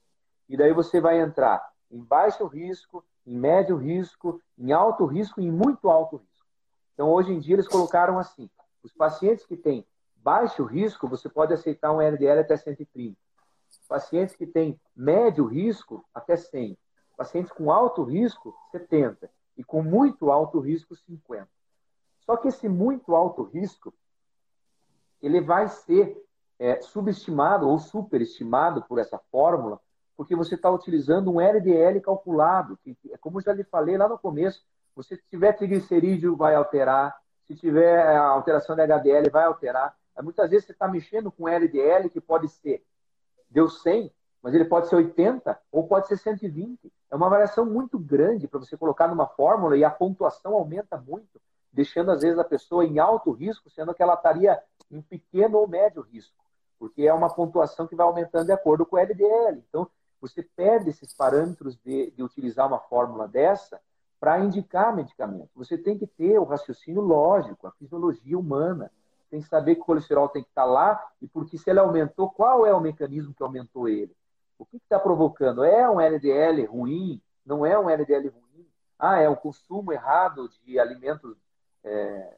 [0.50, 5.46] e daí você vai entrar em baixo risco, em médio risco, em alto risco e
[5.46, 6.48] em muito alto risco.
[6.94, 8.50] Então, hoje em dia, eles colocaram assim:
[8.82, 13.18] os pacientes que têm baixo risco, você pode aceitar um LDL até 130.
[13.88, 16.78] Pacientes que têm médio risco, até 100.
[17.18, 19.30] Pacientes com alto risco, 70.
[19.58, 21.50] E com muito alto risco, 50.
[22.20, 23.94] Só que esse muito alto risco,
[25.22, 26.24] ele vai ser
[26.58, 29.82] é, subestimado ou superestimado por essa fórmula
[30.18, 34.66] porque você está utilizando um LDL calculado, que, como já lhe falei lá no começo,
[34.96, 37.16] você se tiver triglicerídeo vai alterar,
[37.46, 39.96] se tiver alteração de HDL vai alterar.
[40.24, 42.84] Muitas vezes você está mexendo com LDL que pode ser,
[43.48, 44.12] deu 100,
[44.42, 46.92] mas ele pode ser 80 ou pode ser 120.
[47.10, 51.42] É uma variação muito grande para você colocar numa fórmula e a pontuação aumenta muito,
[51.72, 54.62] deixando às vezes a pessoa em alto risco, sendo que ela estaria
[54.92, 56.36] em pequeno ou médio risco,
[56.80, 59.64] porque é uma pontuação que vai aumentando de acordo com o LDL.
[59.68, 59.88] Então,
[60.20, 63.80] você perde esses parâmetros de, de utilizar uma fórmula dessa
[64.20, 65.50] para indicar medicamento.
[65.56, 68.92] Você tem que ter o raciocínio lógico, a fisiologia humana.
[69.30, 71.80] Tem que saber que o colesterol tem que estar tá lá e porque se ele
[71.80, 74.16] aumentou, qual é o mecanismo que aumentou ele?
[74.58, 75.64] O que está provocando?
[75.64, 77.22] É um LDL ruim?
[77.46, 78.68] Não é um LDL ruim?
[78.98, 81.38] Ah, é um consumo errado de alimentos
[81.84, 82.36] é,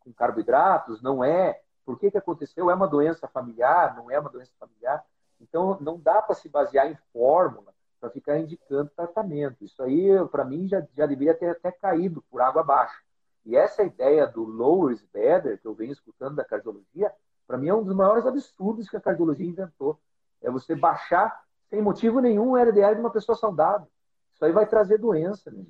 [0.00, 1.00] com carboidratos?
[1.00, 1.60] Não é.
[1.84, 2.70] Por que, que aconteceu?
[2.70, 3.96] É uma doença familiar?
[3.96, 5.04] Não é uma doença familiar?
[5.40, 9.64] Então, não dá para se basear em fórmula para ficar indicando tratamento.
[9.64, 13.00] Isso aí, para mim, já, já deveria ter até caído por água abaixo.
[13.44, 17.12] E essa ideia do lower is better, que eu venho escutando da cardiologia,
[17.46, 19.98] para mim é um dos maiores absurdos que a cardiologia inventou.
[20.42, 23.86] É você baixar sem motivo nenhum o LDL de uma pessoa saudável.
[24.34, 25.64] Isso aí vai trazer doença, né?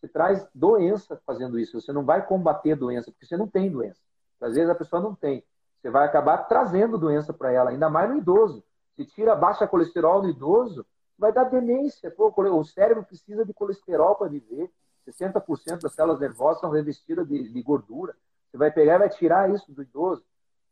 [0.00, 1.80] Você traz doença fazendo isso.
[1.80, 4.00] Você não vai combater doença, porque você não tem doença.
[4.40, 5.44] Às vezes a pessoa não tem.
[5.80, 8.64] Você vai acabar trazendo doença para ela, ainda mais no idoso.
[8.96, 10.84] Se tira baixa colesterol no idoso,
[11.16, 12.10] vai dar demência.
[12.10, 14.70] Pô, o cérebro precisa de colesterol para viver.
[15.06, 18.14] 60% das células nervosas são revestidas de, de, gordura.
[18.50, 20.24] Você vai pegar e vai tirar isso do idoso.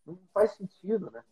[0.06, 1.22] Não faz sentido, né?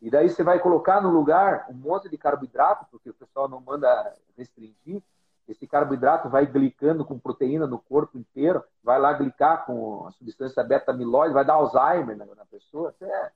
[0.00, 3.60] E daí você vai colocar no lugar um monte de carboidrato, porque o pessoal não
[3.60, 5.02] manda restringir.
[5.48, 10.62] Esse carboidrato vai glicando com proteína no corpo inteiro, vai lá glicar com a substância
[10.62, 12.94] beta-amiloide, vai dar Alzheimer na, pessoa.
[13.00, 13.30] É,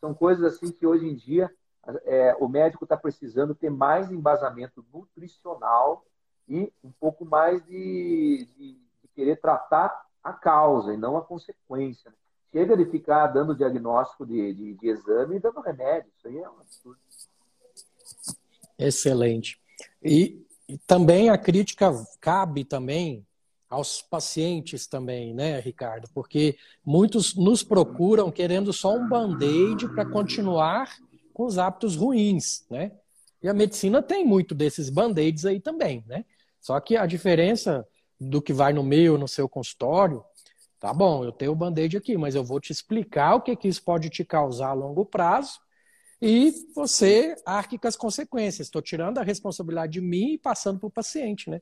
[0.00, 1.50] são coisas assim que hoje em dia
[2.04, 6.04] é, o médico está precisando ter mais embasamento nutricional
[6.48, 12.12] e um pouco mais de, de, de querer tratar a causa e não a consequência.
[12.52, 16.10] Chega de ficar dando diagnóstico de, de, de exame e dando remédio.
[16.16, 16.98] Isso aí é um absurdo.
[18.78, 19.60] Excelente.
[20.02, 23.26] E, e também a crítica cabe também
[23.68, 26.08] aos pacientes também, né, Ricardo?
[26.14, 30.96] Porque muitos nos procuram querendo só um band-aid para continuar
[31.34, 32.92] com os hábitos ruins, né?
[33.42, 36.24] E a medicina tem muito desses band-aids aí também, né?
[36.60, 37.86] Só que a diferença
[38.20, 40.24] do que vai no meu, no seu consultório,
[40.78, 43.68] tá bom, eu tenho o band-aid aqui, mas eu vou te explicar o que, que
[43.68, 45.60] isso pode te causar a longo prazo
[46.20, 48.66] e você arque com as consequências.
[48.66, 51.60] Estou tirando a responsabilidade de mim e passando para o paciente, né?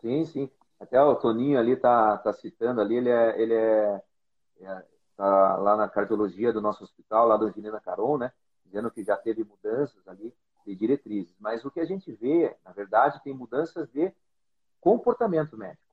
[0.00, 0.50] Sim, sim.
[0.78, 4.02] Até o Toninho ali tá, tá citando ali, ele é, ele é,
[4.60, 4.84] é
[5.14, 8.32] tá lá na cardiologia do nosso hospital, lá do Angelina Caron, né?
[8.64, 10.32] Dizendo que já teve mudanças ali
[10.66, 11.34] de diretrizes.
[11.38, 14.10] Mas o que a gente vê, na verdade, tem mudanças de
[14.80, 15.89] comportamento médico?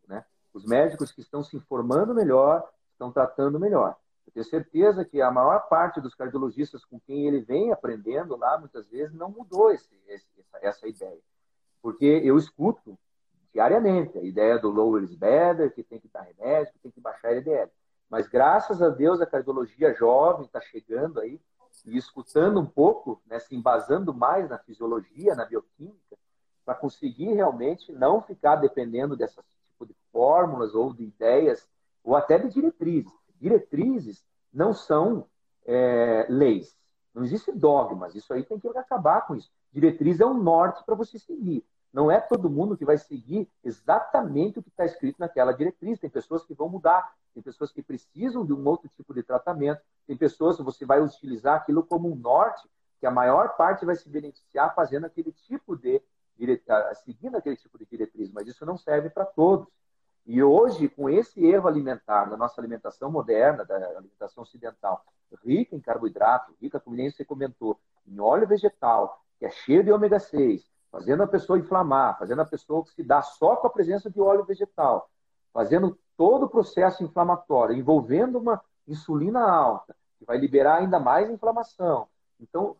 [0.57, 3.95] Os médicos que estão se informando melhor, estão tratando melhor.
[4.25, 8.57] Eu tenho certeza que a maior parte dos cardiologistas com quem ele vem aprendendo lá,
[8.57, 11.19] muitas vezes, não mudou esse, esse, essa, essa ideia.
[11.79, 12.97] Porque eu escuto
[13.53, 16.99] diariamente a ideia do lower is better, que tem que dar remédio, que tem que
[16.99, 17.69] baixar LDL.
[18.09, 21.39] Mas graças a Deus a cardiologia jovem está chegando aí
[21.85, 26.17] e escutando um pouco, né, se embasando mais na fisiologia, na bioquímica,
[26.65, 29.56] para conseguir realmente não ficar dependendo desse tipo de
[30.11, 31.67] fórmulas ou de ideias
[32.03, 33.11] ou até de diretrizes.
[33.39, 35.27] Diretrizes não são
[35.65, 36.75] é, leis,
[37.13, 38.15] não existe dogmas.
[38.15, 39.51] Isso aí tem que acabar com isso.
[39.71, 41.65] Diretriz é um norte para você seguir.
[41.91, 45.99] Não é todo mundo que vai seguir exatamente o que está escrito naquela diretriz.
[45.99, 49.81] Tem pessoas que vão mudar, tem pessoas que precisam de um outro tipo de tratamento,
[50.05, 53.95] tem pessoas que você vai utilizar aquilo como um norte, que a maior parte vai
[53.95, 56.01] se beneficiar fazendo aquele tipo de
[56.69, 59.67] ah, seguindo aquele tipo de diretriz, mas isso não serve para todos.
[60.27, 65.01] E hoje, com esse erro alimentar da nossa alimentação moderna, da alimentação ocidental,
[65.41, 70.19] rica em carboidrato, rica, como você comentou, em óleo vegetal, que é cheio de ômega
[70.19, 74.43] 6, fazendo a pessoa inflamar, fazendo a pessoa oxidar só com a presença de óleo
[74.43, 75.09] vegetal,
[75.53, 82.05] fazendo todo o processo inflamatório, envolvendo uma insulina alta, que vai liberar ainda mais inflamação.
[82.37, 82.75] Então,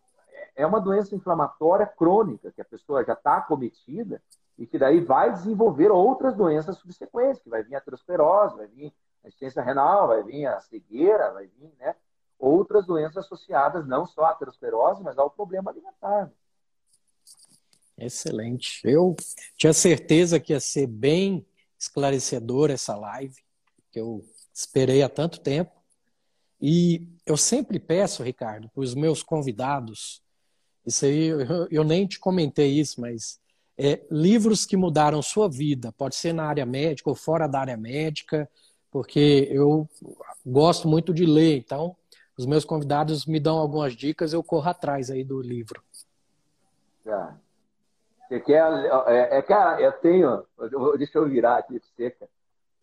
[0.54, 4.20] é uma doença inflamatória crônica, que a pessoa já está acometida
[4.58, 8.92] e que daí vai desenvolver outras doenças subsequentes, que vai vir a aterosclerose, vai vir
[9.22, 11.94] a insuficiência renal, vai vir a cegueira, vai vir né,
[12.38, 16.30] outras doenças associadas não só à aterosclerose, mas ao problema alimentar.
[17.96, 18.80] Excelente.
[18.84, 19.16] Eu
[19.56, 21.46] tinha certeza que ia ser bem
[21.78, 23.36] esclarecedora essa live,
[23.90, 25.72] que eu esperei há tanto tempo.
[26.60, 30.22] E eu sempre peço, Ricardo, para os meus convidados,
[30.84, 33.40] isso aí eu, eu, nem te comentei isso, mas
[33.78, 37.76] é, livros que mudaram sua vida, pode ser na área médica ou fora da área
[37.76, 38.50] médica,
[38.90, 39.88] porque eu
[40.44, 41.96] gosto muito de ler, então
[42.36, 45.82] os meus convidados me dão algumas dicas, eu corro atrás aí do livro.
[47.04, 47.36] Tá.
[48.28, 48.62] Você quer.
[49.06, 50.44] É, é, cara, eu tenho.
[50.98, 52.30] Deixa eu virar aqui cara.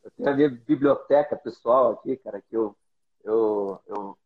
[0.04, 2.76] Eu tenho a minha biblioteca pessoal aqui, cara, que eu,
[3.24, 4.18] eu, eu,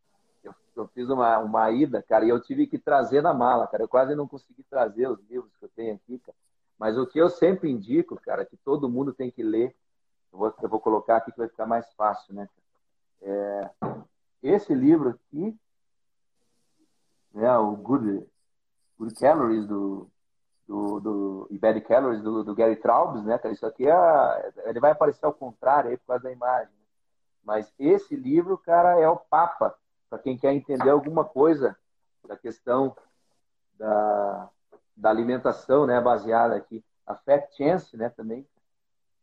[0.43, 3.83] eu, eu fiz uma, uma ida, cara, e eu tive que trazer na mala, cara.
[3.83, 6.37] Eu quase não consegui trazer os livros que eu tenho aqui, cara.
[6.79, 9.75] Mas o que eu sempre indico, cara, que todo mundo tem que ler,
[10.31, 12.49] eu vou, eu vou colocar aqui que vai ficar mais fácil, né?
[13.21, 13.69] É,
[14.41, 15.59] esse livro aqui,
[17.33, 18.25] né, o Good,
[18.97, 20.09] Good Calories do
[20.69, 23.53] do, do e Bad Calories do, do Gary Traubs, né, cara?
[23.53, 26.73] Isso aqui é, ele vai aparecer ao contrário aí por causa da imagem.
[27.43, 29.75] Mas esse livro, cara, é o papa
[30.07, 31.75] para quem quer entender alguma coisa
[32.27, 32.95] da questão
[33.79, 34.49] da,
[34.99, 36.83] da alimentação, né, baseada aqui.
[37.05, 38.45] A Fat Chance, né, também.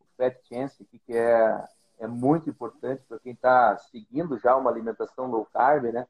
[0.01, 1.65] O Fat Chance, que é
[1.99, 6.07] é muito importante para quem está seguindo já uma alimentação low carb, né?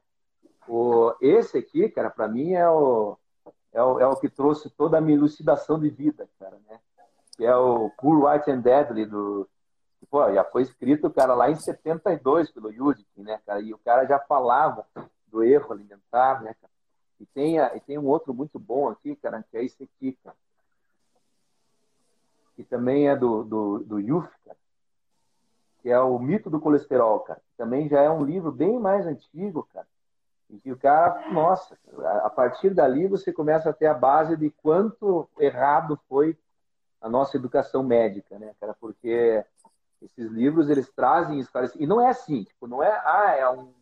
[0.69, 3.17] O, esse aqui, cara, para mim é o,
[3.73, 6.81] é o, é o que trouxe toda a minha elucidação de vida, cara, né?
[7.37, 9.49] Que é o Poor White and Deadly do,
[10.11, 13.61] pô, já foi escrito, cara, lá em 72 pelo Yudik, né, cara?
[13.61, 14.87] E o cara já falava
[15.29, 16.73] do erro alimentar, né, cara?
[17.21, 20.37] E tem, e tem um outro muito bom aqui, cara, que é esse aqui, cara.
[22.55, 24.57] Que também é do, do, do Yuf, cara.
[25.83, 27.41] Que é o Mito do Colesterol, cara.
[27.57, 29.87] Também já é um livro bem mais antigo, cara.
[30.49, 31.77] E que o cara, nossa,
[32.23, 36.39] a partir dali você começa a ter a base de quanto errado foi
[37.01, 38.75] a nossa educação médica, né, cara?
[38.75, 39.45] Porque
[40.01, 43.73] esses livros eles trazem histórias e não é assim, tipo, não é ah é um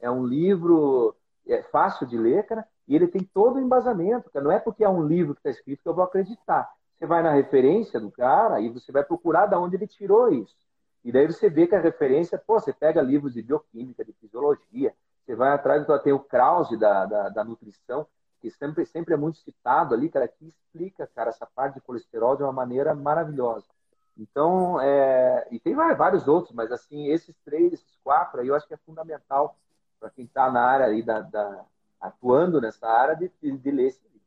[0.00, 1.16] é um livro
[1.52, 4.44] é fácil de ler, cara, e ele tem todo o embasamento, cara.
[4.44, 6.70] Não é porque é um livro que está escrito que eu vou acreditar.
[6.94, 10.56] Você vai na referência do cara e você vai procurar de onde ele tirou isso.
[11.04, 14.92] E daí você vê que a referência, pô, você pega livros de bioquímica, de fisiologia,
[15.24, 18.06] você vai atrás, então tem o Krause da, da, da nutrição,
[18.40, 22.36] que sempre, sempre é muito citado ali, cara, que explica, cara, essa parte de colesterol
[22.36, 23.66] de uma maneira maravilhosa.
[24.16, 28.66] Então, é, e tem vários outros, mas assim, esses três, esses quatro aí, eu acho
[28.66, 29.56] que é fundamental
[29.98, 31.64] para quem está na área aí, da, da,
[32.00, 34.20] atuando nessa área, de, de, ler esse livro.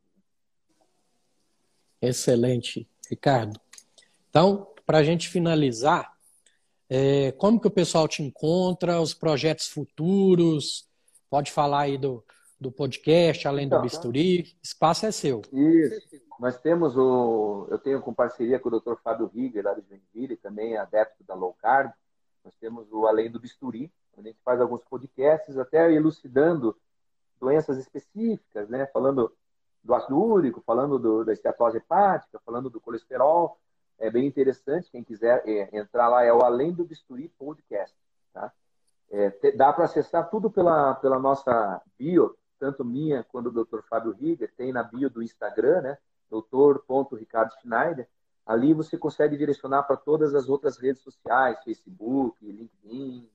[2.00, 3.60] Excelente, Ricardo.
[4.28, 6.12] Então, para a gente finalizar,
[6.88, 10.88] é, como que o pessoal te encontra, os projetos futuros?
[11.30, 12.24] Pode falar aí do,
[12.60, 14.56] do podcast, além do então, bisturi.
[14.62, 15.42] Espaço é seu.
[15.52, 16.22] Isso.
[16.38, 17.68] Nós temos o.
[17.70, 18.96] Eu tenho com parceria com o Dr.
[19.02, 21.92] Fábio Rieger, lá de Joinville, também adepto da low carb.
[22.44, 26.76] Nós temos o Além do Bisturi, onde a gente faz alguns podcasts, até elucidando
[27.40, 28.86] doenças específicas, né?
[28.86, 29.32] Falando
[29.82, 33.58] do ácido úrico, falando do, da esteatose hepática, falando do colesterol.
[33.98, 34.90] É bem interessante.
[34.90, 37.96] Quem quiser é, entrar lá é o Além do Bisturi Podcast.
[38.32, 38.52] Tá?
[39.10, 43.80] É, te, dá para acessar tudo pela, pela nossa bio, tanto minha quanto do Dr.
[43.88, 44.52] Fábio Rieger.
[44.56, 45.98] Tem na bio do Instagram, né?
[46.32, 48.08] doutor.ricardo Schneider,
[48.46, 53.28] ali você consegue direcionar para todas as outras redes sociais, Facebook, LinkedIn,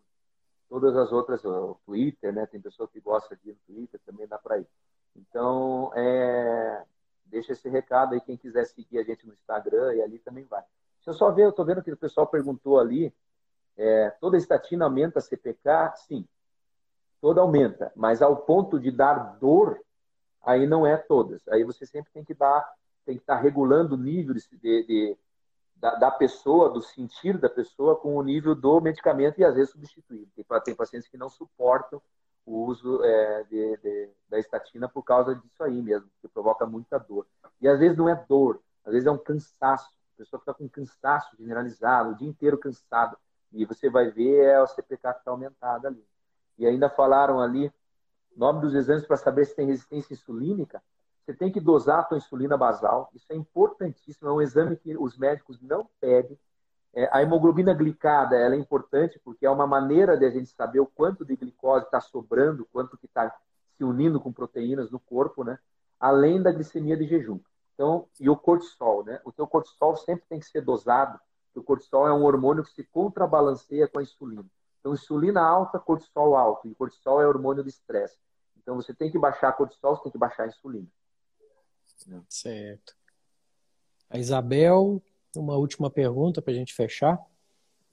[0.70, 2.46] todas as outras, o Twitter, né?
[2.46, 4.68] Tem pessoa que gosta de ir no Twitter, também dá para ir.
[5.16, 6.84] Então, é,
[7.26, 10.64] deixa esse recado aí, quem quiser seguir a gente no Instagram e ali também vai.
[10.98, 13.14] Deixa eu só ver, eu estou vendo que o pessoal perguntou ali,
[13.78, 15.94] é, toda estatina aumenta a CPK?
[16.08, 16.28] Sim,
[17.22, 19.80] toda aumenta, mas ao ponto de dar dor,
[20.44, 21.48] aí não é todas.
[21.48, 22.68] Aí você sempre tem que dar
[23.08, 25.18] tem que estar regulando o nível de, de
[25.80, 29.72] da, da, pessoa, do sentir da pessoa com o nível do medicamento e às vezes
[29.72, 30.30] substituído.
[30.36, 32.02] Tem, tem pacientes que não suportam
[32.46, 36.98] o uso é, de, de, da estatina por causa disso aí mesmo, que provoca muita
[36.98, 37.28] dor.
[37.60, 39.90] E às vezes não é dor, às vezes é um cansaço.
[40.16, 43.18] A pessoa fica com cansaço generalizado, o dia inteiro cansado.
[43.52, 46.04] E você vai ver é o CPK que está aumentado ali.
[46.58, 47.72] E ainda falaram ali,
[48.36, 50.82] nome dos exames para saber se tem resistência insulínica.
[51.28, 53.12] Você tem que dosar a tua insulina basal.
[53.14, 54.30] Isso é importantíssimo.
[54.30, 56.40] É um exame que os médicos não pedem.
[56.94, 60.80] É, a hemoglobina glicada ela é importante porque é uma maneira de a gente saber
[60.80, 63.30] o quanto de glicose está sobrando, quanto que está
[63.76, 65.60] se unindo com proteínas no corpo, né?
[66.00, 67.42] Além da glicemia de jejum.
[67.74, 69.20] Então, e o cortisol, né?
[69.26, 71.20] O teu cortisol sempre tem que ser dosado.
[71.54, 74.46] O cortisol é um hormônio que se contrabalanceia com a insulina.
[74.80, 76.70] Então, insulina alta, cortisol alto.
[76.70, 78.18] E cortisol é hormônio do estresse.
[78.56, 80.88] Então, você tem que baixar cortisol, você tem que baixar a insulina.
[82.30, 82.96] Certo.
[84.10, 85.02] A Isabel,
[85.36, 87.20] uma última pergunta para a gente fechar.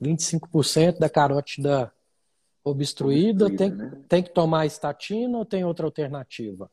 [0.01, 1.93] 25% da carótida
[2.63, 4.03] obstruída, obstruída tem, né?
[4.09, 6.69] tem que tomar estatina ou tem outra alternativa?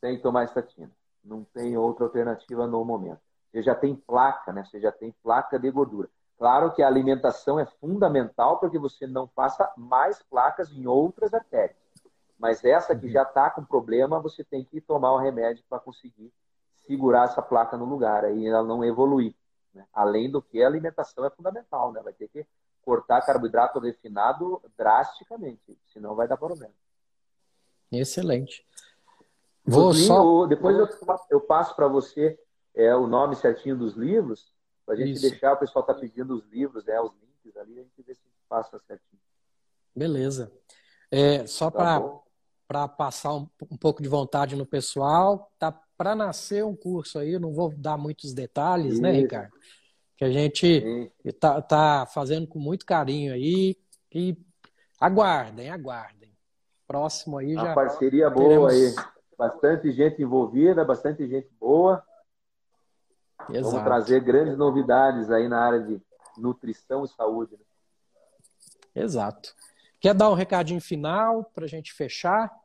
[0.00, 0.90] Tem que tomar estatina.
[1.24, 3.20] Não tem outra alternativa no momento.
[3.50, 4.64] Você já tem placa, né?
[4.64, 6.08] Você já tem placa de gordura.
[6.38, 11.34] Claro que a alimentação é fundamental para que você não faça mais placas em outras
[11.34, 11.76] artérias.
[12.40, 13.12] Mas essa que uhum.
[13.12, 16.32] já está com problema, você tem que tomar o remédio para conseguir
[16.86, 19.34] segurar essa placa no lugar e ela não evoluir.
[19.74, 19.86] Né?
[19.92, 22.00] Além do que a alimentação é fundamental, né?
[22.02, 22.46] Vai ter que
[22.80, 26.72] cortar carboidrato refinado drasticamente, senão vai dar problema.
[27.92, 28.66] Excelente.
[29.62, 30.46] Vou só...
[30.46, 30.88] Depois eu,
[31.28, 32.40] eu passo para você
[32.74, 34.50] é, o nome certinho dos livros,
[34.86, 35.28] para a gente Isso.
[35.28, 38.22] deixar, o pessoal está pedindo os livros, né, os links ali, a gente vê se
[38.48, 39.20] passa certinho.
[39.94, 40.50] Beleza.
[41.10, 42.20] É, só tá para
[42.70, 45.50] para passar um, um, pouco de vontade no pessoal.
[45.58, 49.18] Tá para nascer um curso aí, não vou dar muitos detalhes, né, Isso.
[49.18, 49.52] né, Ricardo?
[50.16, 51.10] Que a gente
[51.40, 53.76] tá, tá, fazendo com muito carinho aí
[54.14, 54.38] e
[55.00, 56.32] aguardem, aguardem.
[56.86, 57.64] Próximo aí já.
[57.64, 58.72] Uma parceria boa teremos...
[58.72, 59.04] aí.
[59.36, 62.04] Bastante gente envolvida, bastante gente boa.
[63.48, 63.70] Exato.
[63.70, 66.00] Vamos trazer grandes novidades aí na área de
[66.38, 67.56] nutrição e saúde.
[68.94, 69.02] Né?
[69.02, 69.56] Exato.
[69.98, 72.59] Quer dar um recadinho final para a gente fechar?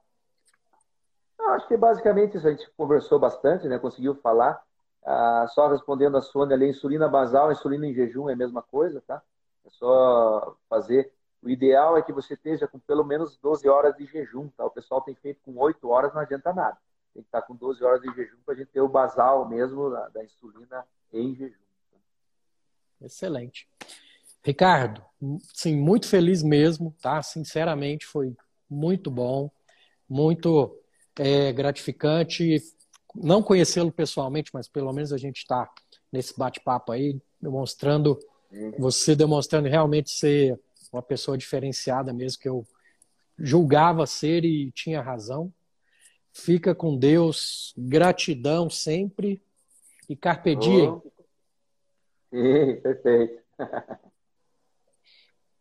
[1.45, 3.77] Eu acho que basicamente isso a gente conversou bastante, né?
[3.77, 4.61] Conseguiu falar.
[5.05, 9.01] Ah, só respondendo a Sônia ali, insulina basal, insulina em jejum é a mesma coisa,
[9.05, 9.21] tá?
[9.63, 11.13] É só fazer.
[11.43, 14.65] O ideal é que você esteja com pelo menos 12 horas de jejum, tá?
[14.65, 16.77] O pessoal tem feito com 8 horas, não adianta nada.
[17.13, 19.91] Tem que estar com 12 horas de jejum para a gente ter o basal mesmo
[19.91, 20.83] da, da insulina
[21.13, 21.53] em jejum.
[21.91, 21.97] Tá?
[23.01, 23.69] Excelente.
[24.43, 25.03] Ricardo,
[25.53, 27.21] sim, muito feliz mesmo, tá?
[27.21, 28.35] Sinceramente, foi
[28.67, 29.51] muito bom,
[30.09, 30.81] muito
[31.17, 32.61] é, gratificante
[33.15, 35.69] não conhecê-lo pessoalmente, mas pelo menos a gente está
[36.11, 38.19] nesse bate-papo aí, demonstrando,
[38.77, 40.59] você demonstrando realmente ser
[40.91, 42.65] uma pessoa diferenciada mesmo, que eu
[43.37, 45.51] julgava ser e tinha razão.
[46.31, 49.41] Fica com Deus, gratidão sempre
[50.09, 50.89] e carpe diem.
[50.89, 51.01] Oh.
[52.29, 53.41] Sim, perfeito.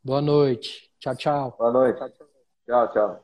[0.02, 0.90] Boa noite.
[0.98, 1.54] Tchau, tchau.
[1.56, 1.98] Boa noite.
[2.66, 3.23] Tchau, tchau.